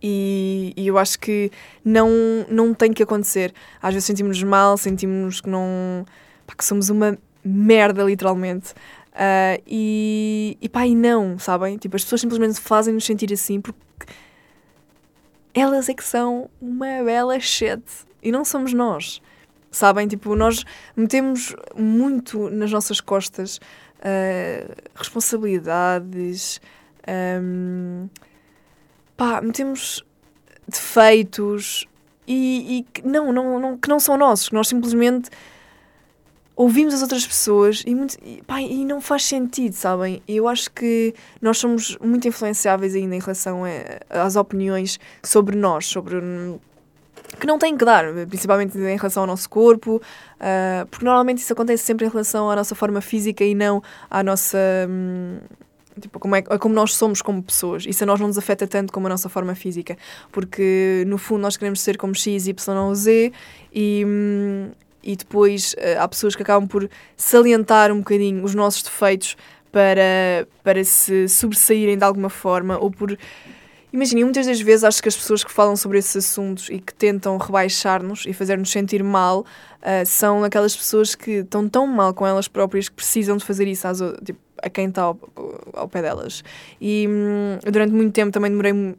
E, 0.09 0.73
e 0.77 0.87
eu 0.87 0.97
acho 0.99 1.19
que 1.19 1.51
não, 1.85 2.09
não 2.49 2.73
tem 2.73 2.93
que 2.93 3.03
acontecer. 3.03 3.53
Às 3.83 3.93
vezes 3.93 4.07
sentimos-nos 4.07 4.49
mal, 4.49 4.77
sentimos 4.77 5.41
que 5.41 5.49
não. 5.49 6.07
Pá, 6.47 6.55
que 6.55 6.65
somos 6.65 6.91
uma 6.91 7.19
merda, 7.45 8.05
literalmente. 8.05 8.71
Uh, 9.13 9.61
e, 9.67 10.57
e 10.61 10.69
pá, 10.69 10.87
e 10.87 10.95
não, 10.95 11.41
sabem? 11.41 11.77
Tipo, 11.77 11.97
as 11.97 12.05
pessoas 12.05 12.21
simplesmente 12.21 12.61
fazem-nos 12.61 13.05
sentir 13.05 13.33
assim 13.33 13.61
porque 13.61 13.81
elas 15.53 15.89
é 15.89 15.95
que 15.95 16.05
são 16.05 16.49
uma 16.61 17.03
bela 17.03 17.41
shit 17.41 17.83
e 18.23 18.31
não 18.31 18.45
somos 18.45 18.73
nós, 18.73 19.21
sabem? 19.73 20.07
Tipo, 20.07 20.37
nós 20.37 20.65
metemos 20.95 21.57
muito 21.75 22.49
nas 22.49 22.71
nossas 22.71 23.01
costas 23.01 23.57
uh, 23.57 24.73
responsabilidades, 24.95 26.61
um, 27.43 28.09
pá, 29.17 29.41
metemos 29.41 30.05
defeitos 30.69 31.87
e, 32.27 32.79
e 32.79 32.83
que, 32.83 33.07
não, 33.07 33.33
não, 33.33 33.59
não, 33.59 33.79
que 33.79 33.89
não 33.89 34.01
são 34.01 34.17
nossos, 34.17 34.49
que 34.49 34.55
nós 34.55 34.69
simplesmente 34.69 35.31
ouvimos 36.57 36.95
as 36.95 37.03
outras 37.03 37.27
pessoas 37.27 37.83
e, 37.87 37.95
muito, 37.95 38.17
e, 38.23 38.43
pá, 38.47 38.61
e 38.61 38.85
não 38.85 39.01
faz 39.01 39.25
sentido, 39.25 39.75
sabem? 39.75 40.23
Eu 40.27 40.49
acho 40.49 40.71
que 40.71 41.15
nós 41.41 41.59
somos 41.59 41.97
muito 41.99 42.27
influenciáveis 42.27 42.95
ainda 42.95 43.15
em 43.15 43.21
relação 43.21 43.63
a, 43.65 44.23
às 44.23 44.37
opiniões 44.37 44.99
sobre 45.23 45.57
nós, 45.57 45.87
sobre 45.87 46.17
que 47.39 47.47
não 47.47 47.59
têm 47.59 47.77
que 47.77 47.85
dar, 47.85 48.05
principalmente 48.29 48.79
em 48.79 48.97
relação 48.97 49.25
ao 49.25 49.27
nosso 49.27 49.49
corpo, 49.51 49.97
uh, 49.97 50.87
porque 50.87 51.05
normalmente 51.05 51.39
isso 51.39 51.53
acontece 51.53 51.85
sempre 51.85 52.07
em 52.07 52.09
relação 52.09 52.51
à 52.51 52.57
nossa 52.57 52.75
forma 52.75 53.01
física 53.01 53.45
e 53.45 53.55
não 53.55 53.83
à 54.11 54.23
nossa. 54.23 54.59
Hum, 54.89 55.39
tipo, 56.01 56.19
como, 56.19 56.37
é, 56.37 56.43
como 56.43 56.75
nós 56.75 56.95
somos 56.95 57.23
como 57.23 57.43
pessoas. 57.43 57.85
Isso 57.87 58.05
a 58.05 58.07
nós 58.07 58.21
não 58.21 58.27
nos 58.27 58.39
afeta 58.39 58.67
tanto 58.67 58.93
como 58.93 59.07
a 59.07 59.11
nossa 59.11 59.29
forma 59.29 59.55
física, 59.55 59.97
porque 60.31 61.05
no 61.07 61.19
fundo 61.19 61.43
nós 61.43 61.57
queremos 61.57 61.81
ser 61.81 61.97
como 61.97 62.15
X, 62.15 62.47
Y 62.47 62.77
ou 62.77 62.95
Z 62.95 63.33
e, 63.73 64.05
e 65.03 65.17
depois 65.17 65.75
uh, 65.75 66.01
há 66.01 66.09
pessoas 66.09 66.35
que 66.35 66.43
acabam 66.43 66.69
por 66.69 66.89
salientar 67.17 67.93
um 67.93 67.99
bocadinho 67.99 68.45
os 68.45 68.55
nossos 68.55 68.83
defeitos 68.83 69.37
para, 69.73 70.47
para 70.63 70.83
se 70.85 71.29
sobressaírem 71.29 71.99
de 71.99 72.05
alguma 72.05 72.31
forma 72.31 72.79
ou 72.79 72.91
por. 72.91 73.17
Imaginem, 73.93 74.25
muitas 74.25 74.47
das 74.47 74.61
vezes 74.61 74.85
acho 74.85 75.03
que 75.03 75.09
as 75.09 75.17
pessoas 75.17 75.45
que 75.45 75.51
falam 75.51 75.77
sobre 75.77 75.99
esses 75.99 76.17
assuntos 76.17 76.69
e 76.69 76.79
que 76.79 76.93
tentam 76.95 77.37
rebaixar-nos 77.39 78.25
e 78.27 78.33
fazer-nos 78.33 78.71
sentir 78.71 79.03
mal 79.03 79.41
uh, 79.41 80.07
são 80.07 80.45
aquelas 80.45 80.77
pessoas 80.77 81.15
que 81.15 81.39
estão 81.39 81.69
tão 81.69 81.87
mal 81.87 82.13
com 82.13 82.27
elas 82.27 82.49
próprias 82.49 82.89
que 82.89 82.95
precisam 82.97 83.37
de 83.37 83.45
fazer 83.45 83.67
isso 83.69 83.87
às, 83.87 83.99
tipo, 84.25 84.39
a 84.63 84.69
quem 84.69 84.89
está 84.89 85.03
ao, 85.03 85.19
ao, 85.73 85.89
pé 85.89 86.03
delas. 86.03 86.43
E 86.81 87.07
hum, 87.09 87.59
durante 87.71 87.93
muito 87.93 88.13
tempo 88.13 88.33
também 88.33 88.51
demorei 88.51 88.73
uh, 88.73 88.97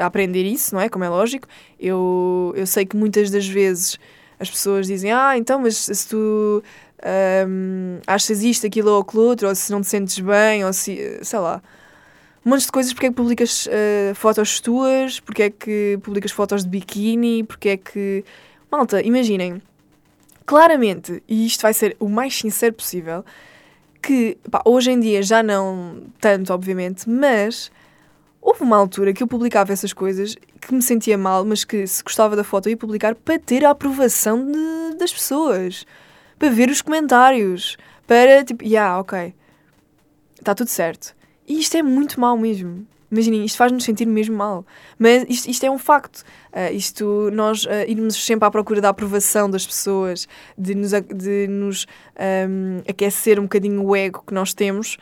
a 0.00 0.06
aprender 0.06 0.44
isso, 0.44 0.74
não 0.74 0.80
é? 0.80 0.88
Como 0.88 1.04
é 1.04 1.08
lógico. 1.08 1.46
Eu, 1.78 2.52
eu 2.56 2.66
sei 2.66 2.86
que 2.86 2.96
muitas 2.96 3.30
das 3.30 3.46
vezes 3.46 3.98
as 4.38 4.50
pessoas 4.50 4.86
dizem, 4.86 5.12
ah, 5.12 5.36
então, 5.36 5.60
mas 5.60 5.76
se 5.76 6.08
tu 6.08 6.62
um, 7.46 7.98
achas 8.06 8.42
isto, 8.42 8.66
aquilo 8.66 8.90
ou 8.90 9.00
aquilo 9.00 9.22
outro, 9.22 9.48
ou 9.48 9.54
se 9.54 9.70
não 9.70 9.80
te 9.80 9.88
sentes 9.88 10.18
bem, 10.18 10.64
ou 10.64 10.72
se, 10.72 11.18
sei 11.22 11.38
lá. 11.38 11.62
Um 12.44 12.50
monte 12.50 12.66
de 12.66 12.72
coisas, 12.72 12.92
porque 12.92 13.06
é 13.06 13.08
que 13.10 13.14
publicas 13.14 13.66
uh, 13.66 14.14
fotos 14.14 14.60
tuas, 14.60 15.20
porque 15.20 15.44
é 15.44 15.50
que 15.50 15.98
publicas 16.02 16.32
fotos 16.32 16.64
de 16.64 16.70
biquíni, 16.70 17.44
porque 17.44 17.68
é 17.70 17.76
que. 17.76 18.24
Malta, 18.70 19.02
imaginem, 19.02 19.60
claramente, 20.44 21.22
e 21.28 21.46
isto 21.46 21.62
vai 21.62 21.72
ser 21.72 21.96
o 22.00 22.08
mais 22.08 22.34
sincero 22.34 22.74
possível, 22.74 23.24
que 24.02 24.36
pá, 24.50 24.62
hoje 24.64 24.90
em 24.90 24.98
dia 24.98 25.22
já 25.22 25.42
não 25.42 26.02
tanto, 26.20 26.52
obviamente, 26.52 27.08
mas 27.08 27.70
houve 28.40 28.62
uma 28.62 28.76
altura 28.76 29.12
que 29.12 29.22
eu 29.22 29.28
publicava 29.28 29.72
essas 29.72 29.92
coisas 29.92 30.34
que 30.60 30.74
me 30.74 30.82
sentia 30.82 31.16
mal, 31.16 31.44
mas 31.44 31.64
que 31.64 31.86
se 31.86 32.02
gostava 32.02 32.34
da 32.34 32.42
foto 32.42 32.68
ia 32.68 32.76
publicar 32.76 33.14
para 33.14 33.38
ter 33.38 33.64
a 33.64 33.70
aprovação 33.70 34.44
de, 34.44 34.96
das 34.98 35.12
pessoas, 35.12 35.86
para 36.38 36.50
ver 36.50 36.70
os 36.70 36.82
comentários, 36.82 37.76
para 38.06 38.44
tipo, 38.44 38.64
yeah, 38.64 38.98
ok, 38.98 39.32
está 40.40 40.54
tudo 40.54 40.68
certo. 40.68 41.14
E 41.46 41.58
isto 41.58 41.76
é 41.76 41.82
muito 41.82 42.20
mal 42.20 42.36
mesmo. 42.36 42.86
Imaginem, 43.12 43.44
isto 43.44 43.58
faz-nos 43.58 43.84
sentir 43.84 44.06
mesmo 44.06 44.34
mal. 44.34 44.64
Mas 44.98 45.26
isto, 45.28 45.50
isto 45.50 45.64
é 45.64 45.70
um 45.70 45.78
facto. 45.78 46.24
Uh, 46.50 46.72
isto, 46.72 47.30
nós 47.30 47.64
uh, 47.66 47.84
irmos 47.86 48.14
sempre 48.14 48.48
à 48.48 48.50
procura 48.50 48.80
da 48.80 48.88
aprovação 48.88 49.50
das 49.50 49.66
pessoas, 49.66 50.26
de 50.56 50.74
nos, 50.74 50.92
de 50.92 51.46
nos 51.46 51.86
um, 52.48 52.80
aquecer 52.88 53.38
um 53.38 53.42
bocadinho 53.42 53.84
o 53.84 53.94
ego 53.94 54.24
que 54.26 54.32
nós 54.32 54.54
temos, 54.54 54.96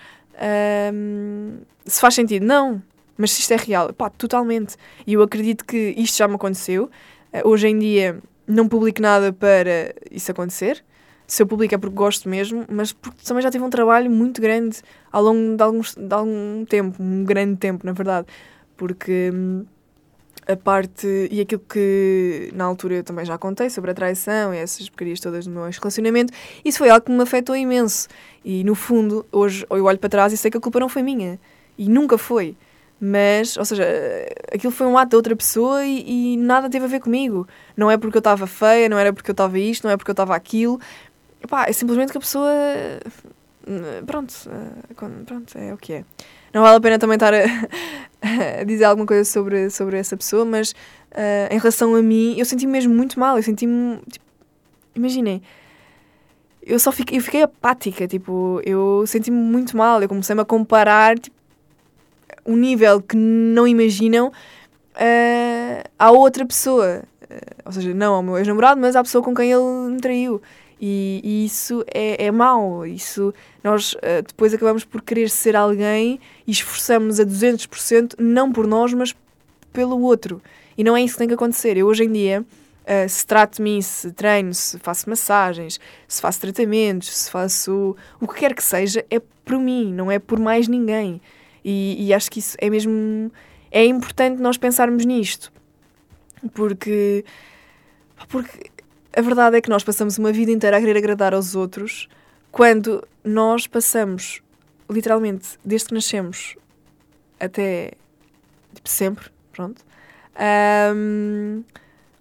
um, 0.92 1.58
se 1.86 2.00
faz 2.00 2.14
sentido? 2.14 2.44
Não. 2.44 2.82
Mas 3.16 3.30
se 3.32 3.42
isto 3.42 3.52
é 3.52 3.56
real, 3.56 3.92
pá, 3.92 4.10
totalmente. 4.10 4.76
E 5.06 5.12
eu 5.12 5.22
acredito 5.22 5.64
que 5.64 5.94
isto 5.96 6.16
já 6.18 6.26
me 6.26 6.34
aconteceu. 6.34 6.90
Uh, 7.32 7.48
hoje 7.48 7.68
em 7.68 7.78
dia 7.78 8.18
não 8.44 8.66
publico 8.66 9.00
nada 9.00 9.32
para 9.32 9.94
isso 10.10 10.32
acontecer 10.32 10.82
se 11.30 11.40
eu 11.44 11.46
publico 11.46 11.72
é 11.72 11.78
porque 11.78 11.94
gosto 11.94 12.28
mesmo, 12.28 12.64
mas 12.68 12.92
porque 12.92 13.22
também 13.24 13.40
já 13.40 13.52
tive 13.52 13.62
um 13.62 13.70
trabalho 13.70 14.10
muito 14.10 14.42
grande 14.42 14.82
ao 15.12 15.22
longo 15.22 15.56
de, 15.56 15.62
alguns, 15.62 15.94
de 15.94 16.12
algum 16.12 16.64
tempo, 16.64 17.00
um 17.00 17.22
grande 17.22 17.56
tempo, 17.56 17.86
na 17.86 17.92
verdade, 17.92 18.26
porque 18.76 19.30
hum, 19.32 19.64
a 20.48 20.56
parte 20.56 21.06
e 21.30 21.40
aquilo 21.40 21.62
que 21.68 22.50
na 22.52 22.64
altura 22.64 22.96
eu 22.96 23.04
também 23.04 23.24
já 23.24 23.38
contei 23.38 23.70
sobre 23.70 23.92
a 23.92 23.94
traição 23.94 24.52
e 24.52 24.58
essas 24.58 24.88
porcarias 24.88 25.20
todas 25.20 25.46
do 25.46 25.52
meu 25.52 25.62
relacionamento, 25.70 26.32
isso 26.64 26.78
foi 26.78 26.90
algo 26.90 27.06
que 27.06 27.12
me 27.12 27.22
afetou 27.22 27.54
imenso. 27.54 28.08
E 28.44 28.64
no 28.64 28.74
fundo, 28.74 29.24
hoje 29.30 29.64
eu 29.70 29.84
olho 29.84 29.98
para 29.98 30.10
trás 30.10 30.32
e 30.32 30.36
sei 30.36 30.50
que 30.50 30.56
a 30.56 30.60
culpa 30.60 30.80
não 30.80 30.88
foi 30.88 31.04
minha. 31.04 31.38
E 31.78 31.88
nunca 31.88 32.18
foi. 32.18 32.56
Mas, 33.00 33.56
ou 33.56 33.64
seja, 33.64 33.84
aquilo 34.52 34.70
foi 34.70 34.86
um 34.86 34.98
ato 34.98 35.10
de 35.10 35.16
outra 35.16 35.34
pessoa 35.34 35.86
e, 35.86 36.34
e 36.34 36.36
nada 36.36 36.68
teve 36.68 36.84
a 36.84 36.88
ver 36.88 37.00
comigo. 37.00 37.48
Não 37.74 37.90
é 37.90 37.96
porque 37.96 38.18
eu 38.18 38.20
estava 38.20 38.46
feia, 38.46 38.90
não 38.90 38.98
era 38.98 39.10
porque 39.10 39.30
eu 39.30 39.32
estava 39.32 39.58
isto, 39.58 39.84
não 39.84 39.90
é 39.90 39.96
porque 39.96 40.10
eu 40.10 40.12
estava 40.12 40.36
aquilo, 40.36 40.78
É 41.66 41.72
simplesmente 41.72 42.12
que 42.12 42.18
a 42.18 42.20
pessoa. 42.20 42.50
Pronto, 44.06 44.34
pronto, 45.26 45.58
é 45.58 45.72
o 45.72 45.76
que 45.76 45.92
é. 45.94 46.04
Não 46.52 46.62
vale 46.62 46.76
a 46.76 46.80
pena 46.80 46.98
também 46.98 47.14
estar 47.14 47.32
a, 47.32 47.40
a 48.60 48.64
dizer 48.64 48.84
alguma 48.84 49.06
coisa 49.06 49.24
sobre, 49.24 49.70
sobre 49.70 49.98
essa 49.98 50.16
pessoa, 50.16 50.44
mas 50.44 50.72
uh, 50.72 51.52
em 51.52 51.58
relação 51.58 51.94
a 51.94 52.02
mim, 52.02 52.34
eu 52.36 52.44
senti-me 52.44 52.72
mesmo 52.72 52.94
muito 52.94 53.18
mal. 53.18 53.36
Eu 53.36 53.42
senti-me. 53.42 53.98
Tipo, 54.10 54.24
imaginem, 54.94 55.42
eu 56.62 56.78
só 56.78 56.90
fiquei, 56.90 57.18
eu 57.18 57.22
fiquei 57.22 57.42
apática, 57.42 58.06
tipo, 58.06 58.60
eu 58.64 59.04
senti-me 59.06 59.36
muito 59.36 59.76
mal. 59.76 60.02
Eu 60.02 60.08
comecei-me 60.08 60.42
a 60.42 60.44
comparar 60.44 61.18
tipo, 61.18 61.36
um 62.44 62.56
nível 62.56 63.00
que 63.00 63.16
não 63.16 63.66
imaginam 63.66 64.28
uh, 64.28 65.90
à 65.98 66.10
outra 66.10 66.44
pessoa. 66.44 67.04
Uh, 67.22 67.62
ou 67.64 67.72
seja, 67.72 67.94
não 67.94 68.14
ao 68.14 68.22
meu 68.22 68.36
ex-namorado, 68.38 68.80
mas 68.80 68.96
à 68.96 69.02
pessoa 69.02 69.22
com 69.22 69.34
quem 69.34 69.52
ele 69.52 69.92
me 69.92 70.00
traiu. 70.00 70.42
E, 70.80 71.20
e 71.22 71.44
isso 71.44 71.84
é, 71.92 72.24
é 72.26 72.30
mau. 72.30 72.86
Isso, 72.86 73.34
nós 73.62 73.92
uh, 73.92 74.22
depois 74.26 74.54
acabamos 74.54 74.84
por 74.84 75.02
querer 75.02 75.28
ser 75.28 75.54
alguém 75.54 76.18
e 76.46 76.50
esforçamos 76.50 77.20
a 77.20 77.24
200%, 77.24 78.14
não 78.18 78.50
por 78.50 78.66
nós, 78.66 78.94
mas 78.94 79.14
pelo 79.72 80.00
outro. 80.00 80.40
E 80.78 80.82
não 80.82 80.96
é 80.96 81.02
isso 81.02 81.14
que 81.14 81.18
tem 81.18 81.28
que 81.28 81.34
acontecer. 81.34 81.76
Eu 81.76 81.86
hoje 81.86 82.04
em 82.04 82.12
dia, 82.12 82.40
uh, 82.40 83.08
se 83.08 83.26
trato 83.26 83.56
de 83.56 83.62
mim, 83.62 83.82
se 83.82 84.10
treino, 84.12 84.54
se 84.54 84.78
faço 84.78 85.10
massagens, 85.10 85.78
se 86.08 86.20
faço 86.22 86.40
tratamentos, 86.40 87.14
se 87.14 87.30
faço 87.30 87.94
o 88.18 88.26
que 88.26 88.40
quer 88.40 88.54
que 88.54 88.64
seja, 88.64 89.04
é 89.10 89.20
por 89.44 89.58
mim, 89.58 89.92
não 89.92 90.10
é 90.10 90.18
por 90.18 90.38
mais 90.38 90.66
ninguém. 90.66 91.20
E, 91.62 92.06
e 92.06 92.14
acho 92.14 92.30
que 92.30 92.38
isso 92.38 92.56
é 92.58 92.70
mesmo. 92.70 93.30
É 93.70 93.84
importante 93.84 94.40
nós 94.40 94.56
pensarmos 94.56 95.04
nisto. 95.04 95.52
Porque. 96.54 97.22
Porque 98.28 98.70
a 99.16 99.20
verdade 99.20 99.56
é 99.56 99.60
que 99.60 99.68
nós 99.68 99.82
passamos 99.82 100.18
uma 100.18 100.32
vida 100.32 100.50
inteira 100.50 100.76
a 100.76 100.80
querer 100.80 100.96
agradar 100.96 101.34
aos 101.34 101.54
outros 101.54 102.08
quando 102.50 103.06
nós 103.24 103.66
passamos, 103.66 104.42
literalmente, 104.88 105.58
desde 105.64 105.88
que 105.88 105.94
nascemos 105.94 106.56
até 107.38 107.92
tipo, 108.74 108.88
sempre, 108.88 109.30
pronto, 109.52 109.82
um, 110.94 111.64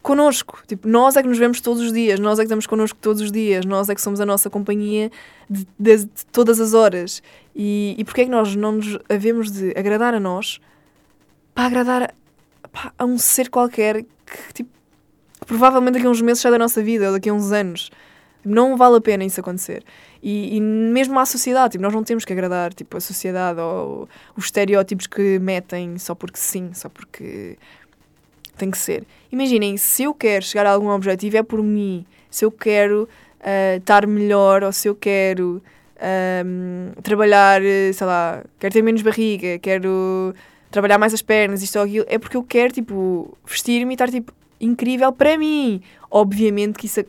connosco. 0.01 0.63
Tipo, 0.65 0.87
nós 0.87 1.15
é 1.15 1.21
que 1.21 1.27
nos 1.27 1.37
vemos 1.37 1.61
todos 1.61 1.81
os 1.83 1.91
dias, 1.91 2.19
nós 2.19 2.39
é 2.39 2.41
que 2.41 2.45
estamos 2.45 2.65
connosco 2.65 2.97
todos 3.01 3.21
os 3.21 3.31
dias, 3.31 3.65
nós 3.65 3.89
é 3.89 3.95
que 3.95 4.01
somos 4.01 4.19
a 4.19 4.25
nossa 4.25 4.49
companhia 4.49 5.11
de, 5.49 5.67
de, 5.77 5.97
de 6.05 6.25
todas 6.31 6.59
as 6.59 6.73
horas. 6.73 7.21
E, 7.55 7.95
e 7.97 8.03
porquê 8.05 8.21
é 8.21 8.25
que 8.25 8.31
nós 8.31 8.55
não 8.55 8.73
nos 8.73 8.97
havemos 9.09 9.51
de 9.51 9.73
agradar 9.77 10.13
a 10.13 10.19
nós 10.19 10.59
para 11.53 11.65
agradar 11.65 12.13
pá, 12.71 12.93
a 12.97 13.05
um 13.05 13.17
ser 13.17 13.49
qualquer 13.49 14.03
que, 14.03 14.53
tipo, 14.53 14.78
provavelmente 15.49 15.95
daqui 15.95 16.05
a 16.05 16.09
uns 16.11 16.21
meses 16.21 16.41
sai 16.43 16.51
da 16.51 16.59
nossa 16.59 16.81
vida, 16.83 17.07
ou 17.07 17.13
daqui 17.13 17.27
a 17.27 17.33
uns 17.33 17.51
anos. 17.51 17.89
Não 18.45 18.77
vale 18.77 18.97
a 18.97 19.01
pena 19.01 19.25
isso 19.25 19.39
acontecer. 19.39 19.83
E, 20.21 20.55
e 20.55 20.61
mesmo 20.61 21.19
à 21.19 21.25
sociedade, 21.25 21.71
tipo, 21.71 21.81
nós 21.81 21.91
não 21.91 22.03
temos 22.03 22.23
que 22.23 22.31
agradar 22.31 22.71
tipo, 22.71 22.95
a 22.95 23.01
sociedade 23.01 23.59
ou 23.59 24.07
os 24.37 24.45
estereótipos 24.45 25.07
que 25.07 25.39
metem 25.39 25.97
só 25.97 26.13
porque 26.13 26.37
sim, 26.37 26.69
só 26.73 26.87
porque 26.87 27.57
tem 28.57 28.69
que 28.69 28.77
ser. 28.77 29.03
Imaginem, 29.31 29.75
se 29.75 30.03
eu 30.03 30.13
quero 30.13 30.45
chegar 30.45 30.67
a 30.67 30.71
algum 30.71 30.89
objetivo 30.89 31.37
é 31.37 31.43
por 31.43 31.63
mim. 31.63 32.05
Se 32.29 32.45
eu 32.45 32.51
quero 32.51 33.09
uh, 33.39 33.77
estar 33.77 34.05
melhor 34.05 34.63
ou 34.63 34.71
se 34.71 34.87
eu 34.87 34.93
quero 34.93 35.63
um, 36.45 36.91
trabalhar, 37.01 37.59
sei 37.91 38.05
lá, 38.05 38.43
quero 38.59 38.73
ter 38.73 38.83
menos 38.83 39.01
barriga, 39.01 39.57
quero 39.57 40.35
trabalhar 40.69 40.99
mais 40.99 41.11
as 41.11 41.23
pernas, 41.23 41.63
isto 41.63 41.79
ou 41.79 41.85
aquilo, 41.85 42.05
é 42.07 42.19
porque 42.19 42.37
eu 42.37 42.43
quero, 42.43 42.71
tipo, 42.71 43.35
vestir-me 43.43 43.93
e 43.93 43.95
estar, 43.95 44.11
tipo, 44.11 44.31
incrível 44.59 45.11
para 45.11 45.37
mim. 45.37 45.81
Obviamente 46.09 46.77
que 46.77 46.85
isso 46.85 47.03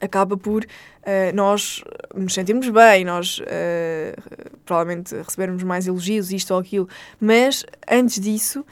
acaba 0.00 0.36
por 0.36 0.64
uh, 0.64 1.34
nós 1.34 1.82
nos 2.14 2.34
sentirmos 2.34 2.68
bem, 2.68 3.04
nós 3.04 3.38
uh, 3.40 4.58
provavelmente 4.64 5.14
recebermos 5.16 5.62
mais 5.62 5.86
elogios, 5.86 6.32
isto 6.32 6.54
ou 6.54 6.60
aquilo, 6.60 6.88
mas 7.20 7.64
antes 7.90 8.20
disso 8.20 8.64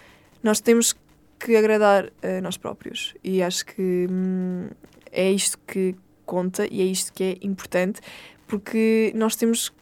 nós 0.42 0.60
temos 0.60 0.94
que 1.38 1.56
agradar 1.56 2.10
a 2.22 2.40
nós 2.40 2.56
próprios 2.56 3.14
e 3.22 3.42
acho 3.42 3.64
que 3.66 4.06
hum, 4.10 4.68
é 5.12 5.30
isto 5.30 5.58
que 5.66 5.94
conta 6.26 6.66
e 6.70 6.80
é 6.80 6.84
isto 6.84 7.12
que 7.12 7.22
é 7.24 7.36
importante 7.42 8.00
porque 8.46 9.12
nós 9.14 9.36
temos 9.36 9.72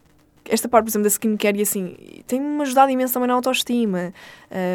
esta 0.49 0.67
parte, 0.67 0.85
por 0.85 0.89
exemplo, 0.91 1.03
da 1.03 1.09
skincare 1.09 1.59
e 1.59 1.61
assim, 1.61 1.95
tem-me 2.25 2.61
ajudado 2.61 2.91
imenso 2.91 3.13
também 3.13 3.27
na 3.27 3.33
autoestima. 3.33 4.13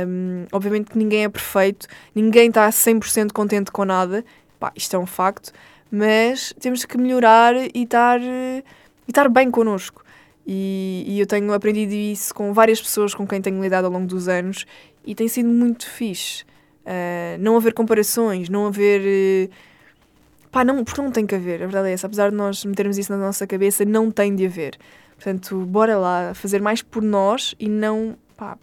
Um, 0.06 0.46
obviamente 0.52 0.90
que 0.90 0.98
ninguém 0.98 1.24
é 1.24 1.28
perfeito, 1.28 1.86
ninguém 2.14 2.48
está 2.48 2.68
100% 2.68 3.32
contente 3.32 3.70
com 3.70 3.84
nada, 3.84 4.24
pá, 4.58 4.72
isto 4.76 4.94
é 4.94 4.98
um 4.98 5.06
facto, 5.06 5.52
mas 5.90 6.54
temos 6.58 6.84
que 6.84 6.96
melhorar 6.96 7.54
e 7.56 7.82
estar, 7.82 8.20
e 8.20 8.64
estar 9.08 9.28
bem 9.28 9.50
connosco. 9.50 10.02
E, 10.46 11.04
e, 11.06 11.20
eu 11.20 11.26
tenho 11.26 11.52
aprendido 11.52 11.92
isso 11.92 12.34
com 12.34 12.52
várias 12.52 12.80
pessoas 12.80 13.14
com 13.14 13.26
quem 13.26 13.40
tenho 13.40 13.62
lidado 13.62 13.84
ao 13.84 13.92
longo 13.92 14.06
dos 14.06 14.26
anos 14.26 14.66
e 15.04 15.14
tem 15.14 15.28
sido 15.28 15.48
muito 15.48 15.88
fixe. 15.88 16.42
Uh, 16.84 17.38
não 17.38 17.56
haver 17.56 17.72
comparações, 17.72 18.48
não 18.48 18.66
haver. 18.66 19.48
Uh, 19.48 19.52
pá, 20.50 20.64
não, 20.64 20.82
porque 20.84 21.00
não 21.00 21.12
tem 21.12 21.24
que 21.24 21.34
haver, 21.34 21.62
a 21.62 21.66
verdade 21.66 21.90
é 21.90 21.92
essa. 21.92 22.06
Apesar 22.08 22.30
de 22.30 22.36
nós 22.36 22.64
metermos 22.64 22.98
isso 22.98 23.12
na 23.12 23.18
nossa 23.18 23.46
cabeça, 23.46 23.84
não 23.84 24.10
tem 24.10 24.34
de 24.34 24.46
haver. 24.46 24.76
Portanto, 25.22 25.56
bora 25.66 25.96
lá 25.96 26.34
fazer 26.34 26.60
mais 26.60 26.82
por 26.82 27.00
nós 27.00 27.54
e 27.60 27.68
não 27.68 28.16
pá, 28.36 28.58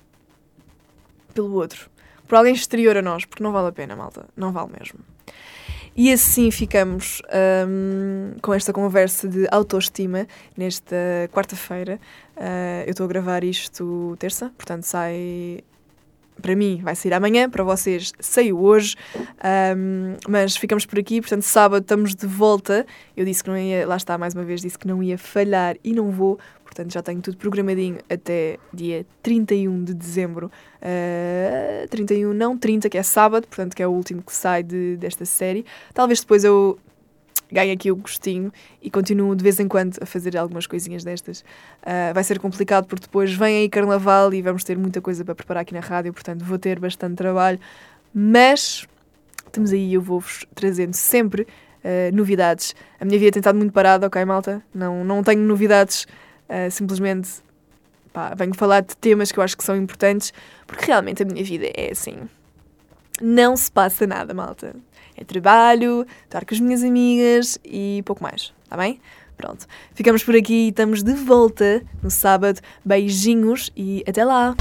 pelo 1.33 1.53
outro. 1.53 1.89
Por 2.27 2.35
alguém 2.35 2.53
exterior 2.53 2.97
a 2.97 3.01
nós, 3.01 3.23
porque 3.23 3.41
não 3.41 3.53
vale 3.53 3.69
a 3.69 3.71
pena, 3.71 3.95
malta. 3.95 4.25
Não 4.35 4.51
vale 4.51 4.73
mesmo. 4.77 4.99
E 5.95 6.11
assim 6.11 6.51
ficamos 6.51 7.21
um, 7.65 8.33
com 8.41 8.53
esta 8.53 8.73
conversa 8.73 9.25
de 9.25 9.47
autoestima 9.49 10.27
nesta 10.57 10.95
quarta-feira. 11.31 11.97
Uh, 12.35 12.83
eu 12.85 12.91
estou 12.91 13.05
a 13.05 13.07
gravar 13.07 13.41
isto 13.45 14.17
terça, 14.19 14.51
portanto 14.57 14.83
sai 14.83 15.63
para 16.39 16.55
mim 16.55 16.79
vai 16.83 16.95
sair 16.95 17.13
amanhã, 17.13 17.49
para 17.49 17.63
vocês 17.63 18.13
saiu 18.19 18.59
hoje, 18.59 18.95
um, 19.75 20.15
mas 20.27 20.55
ficamos 20.55 20.85
por 20.85 20.99
aqui, 20.99 21.21
portanto, 21.21 21.43
sábado 21.43 21.81
estamos 21.81 22.15
de 22.15 22.25
volta. 22.25 22.85
Eu 23.15 23.25
disse 23.25 23.43
que 23.43 23.49
não 23.49 23.57
ia, 23.57 23.87
lá 23.87 23.97
está, 23.97 24.17
mais 24.17 24.33
uma 24.33 24.43
vez, 24.43 24.61
disse 24.61 24.77
que 24.77 24.87
não 24.87 25.01
ia 25.03 25.17
falhar 25.17 25.75
e 25.83 25.93
não 25.93 26.11
vou, 26.11 26.39
portanto, 26.63 26.93
já 26.93 27.01
tenho 27.01 27.21
tudo 27.21 27.37
programadinho 27.37 27.97
até 28.09 28.57
dia 28.73 29.05
31 29.21 29.83
de 29.83 29.93
dezembro. 29.93 30.47
Uh, 30.81 31.83
ah, 31.83 31.87
31, 31.89 32.33
não, 32.33 32.57
30, 32.57 32.89
que 32.89 32.97
é 32.97 33.03
sábado, 33.03 33.47
portanto, 33.47 33.75
que 33.75 33.83
é 33.83 33.87
o 33.87 33.91
último 33.91 34.21
que 34.21 34.33
sai 34.33 34.63
de, 34.63 34.97
desta 34.97 35.25
série. 35.25 35.65
Talvez 35.93 36.21
depois 36.21 36.43
eu 36.43 36.79
ganho 37.51 37.73
aqui 37.73 37.91
o 37.91 37.95
gostinho 37.95 38.51
e 38.81 38.89
continuo 38.89 39.35
de 39.35 39.43
vez 39.43 39.59
em 39.59 39.67
quando 39.67 39.97
a 40.01 40.05
fazer 40.05 40.37
algumas 40.37 40.67
coisinhas 40.67 41.03
destas. 41.03 41.41
Uh, 41.81 42.13
vai 42.13 42.23
ser 42.23 42.39
complicado 42.39 42.85
porque 42.85 43.05
depois 43.05 43.33
vem 43.33 43.57
aí 43.57 43.69
carnaval 43.69 44.33
e 44.33 44.41
vamos 44.41 44.63
ter 44.63 44.77
muita 44.77 45.01
coisa 45.01 45.25
para 45.25 45.35
preparar 45.35 45.61
aqui 45.61 45.73
na 45.73 45.79
rádio, 45.79 46.13
portanto 46.13 46.43
vou 46.43 46.57
ter 46.57 46.79
bastante 46.79 47.15
trabalho, 47.15 47.59
mas 48.13 48.87
estamos 49.45 49.71
aí 49.71 49.93
eu 49.93 50.01
vou-vos 50.01 50.45
trazendo 50.53 50.93
sempre 50.93 51.43
uh, 51.43 52.15
novidades. 52.15 52.75
A 52.99 53.05
minha 53.05 53.19
vida 53.19 53.31
tem 53.31 53.39
estado 53.39 53.57
muito 53.57 53.73
parada, 53.73 54.07
ok, 54.07 54.23
malta? 54.25 54.61
Não, 54.73 55.03
não 55.03 55.23
tenho 55.23 55.41
novidades, 55.41 56.05
uh, 56.47 56.69
simplesmente 56.69 57.29
pá, 58.13 58.33
venho 58.35 58.53
falar 58.53 58.81
de 58.81 58.95
temas 58.97 59.31
que 59.31 59.39
eu 59.39 59.43
acho 59.43 59.57
que 59.57 59.63
são 59.63 59.75
importantes, 59.75 60.33
porque 60.67 60.85
realmente 60.85 61.23
a 61.23 61.25
minha 61.25 61.43
vida 61.43 61.67
é 61.75 61.91
assim. 61.91 62.17
Não 63.21 63.57
se 63.57 63.71
passa 63.71 64.07
nada, 64.07 64.33
malta. 64.33 64.75
É 65.19 65.25
trabalho, 65.25 66.07
estar 66.23 66.45
com 66.45 66.55
as 66.55 66.61
minhas 66.61 66.81
amigas 66.81 67.59
e 67.65 68.01
pouco 68.05 68.23
mais, 68.23 68.53
está 68.63 68.77
bem? 68.77 69.01
Pronto, 69.35 69.67
ficamos 69.93 70.23
por 70.23 70.33
aqui 70.33 70.67
e 70.67 70.69
estamos 70.69 71.03
de 71.03 71.13
volta 71.13 71.83
no 72.01 72.09
sábado. 72.09 72.61
Beijinhos 72.85 73.69
e 73.75 74.01
até 74.07 74.23
lá! 74.23 74.55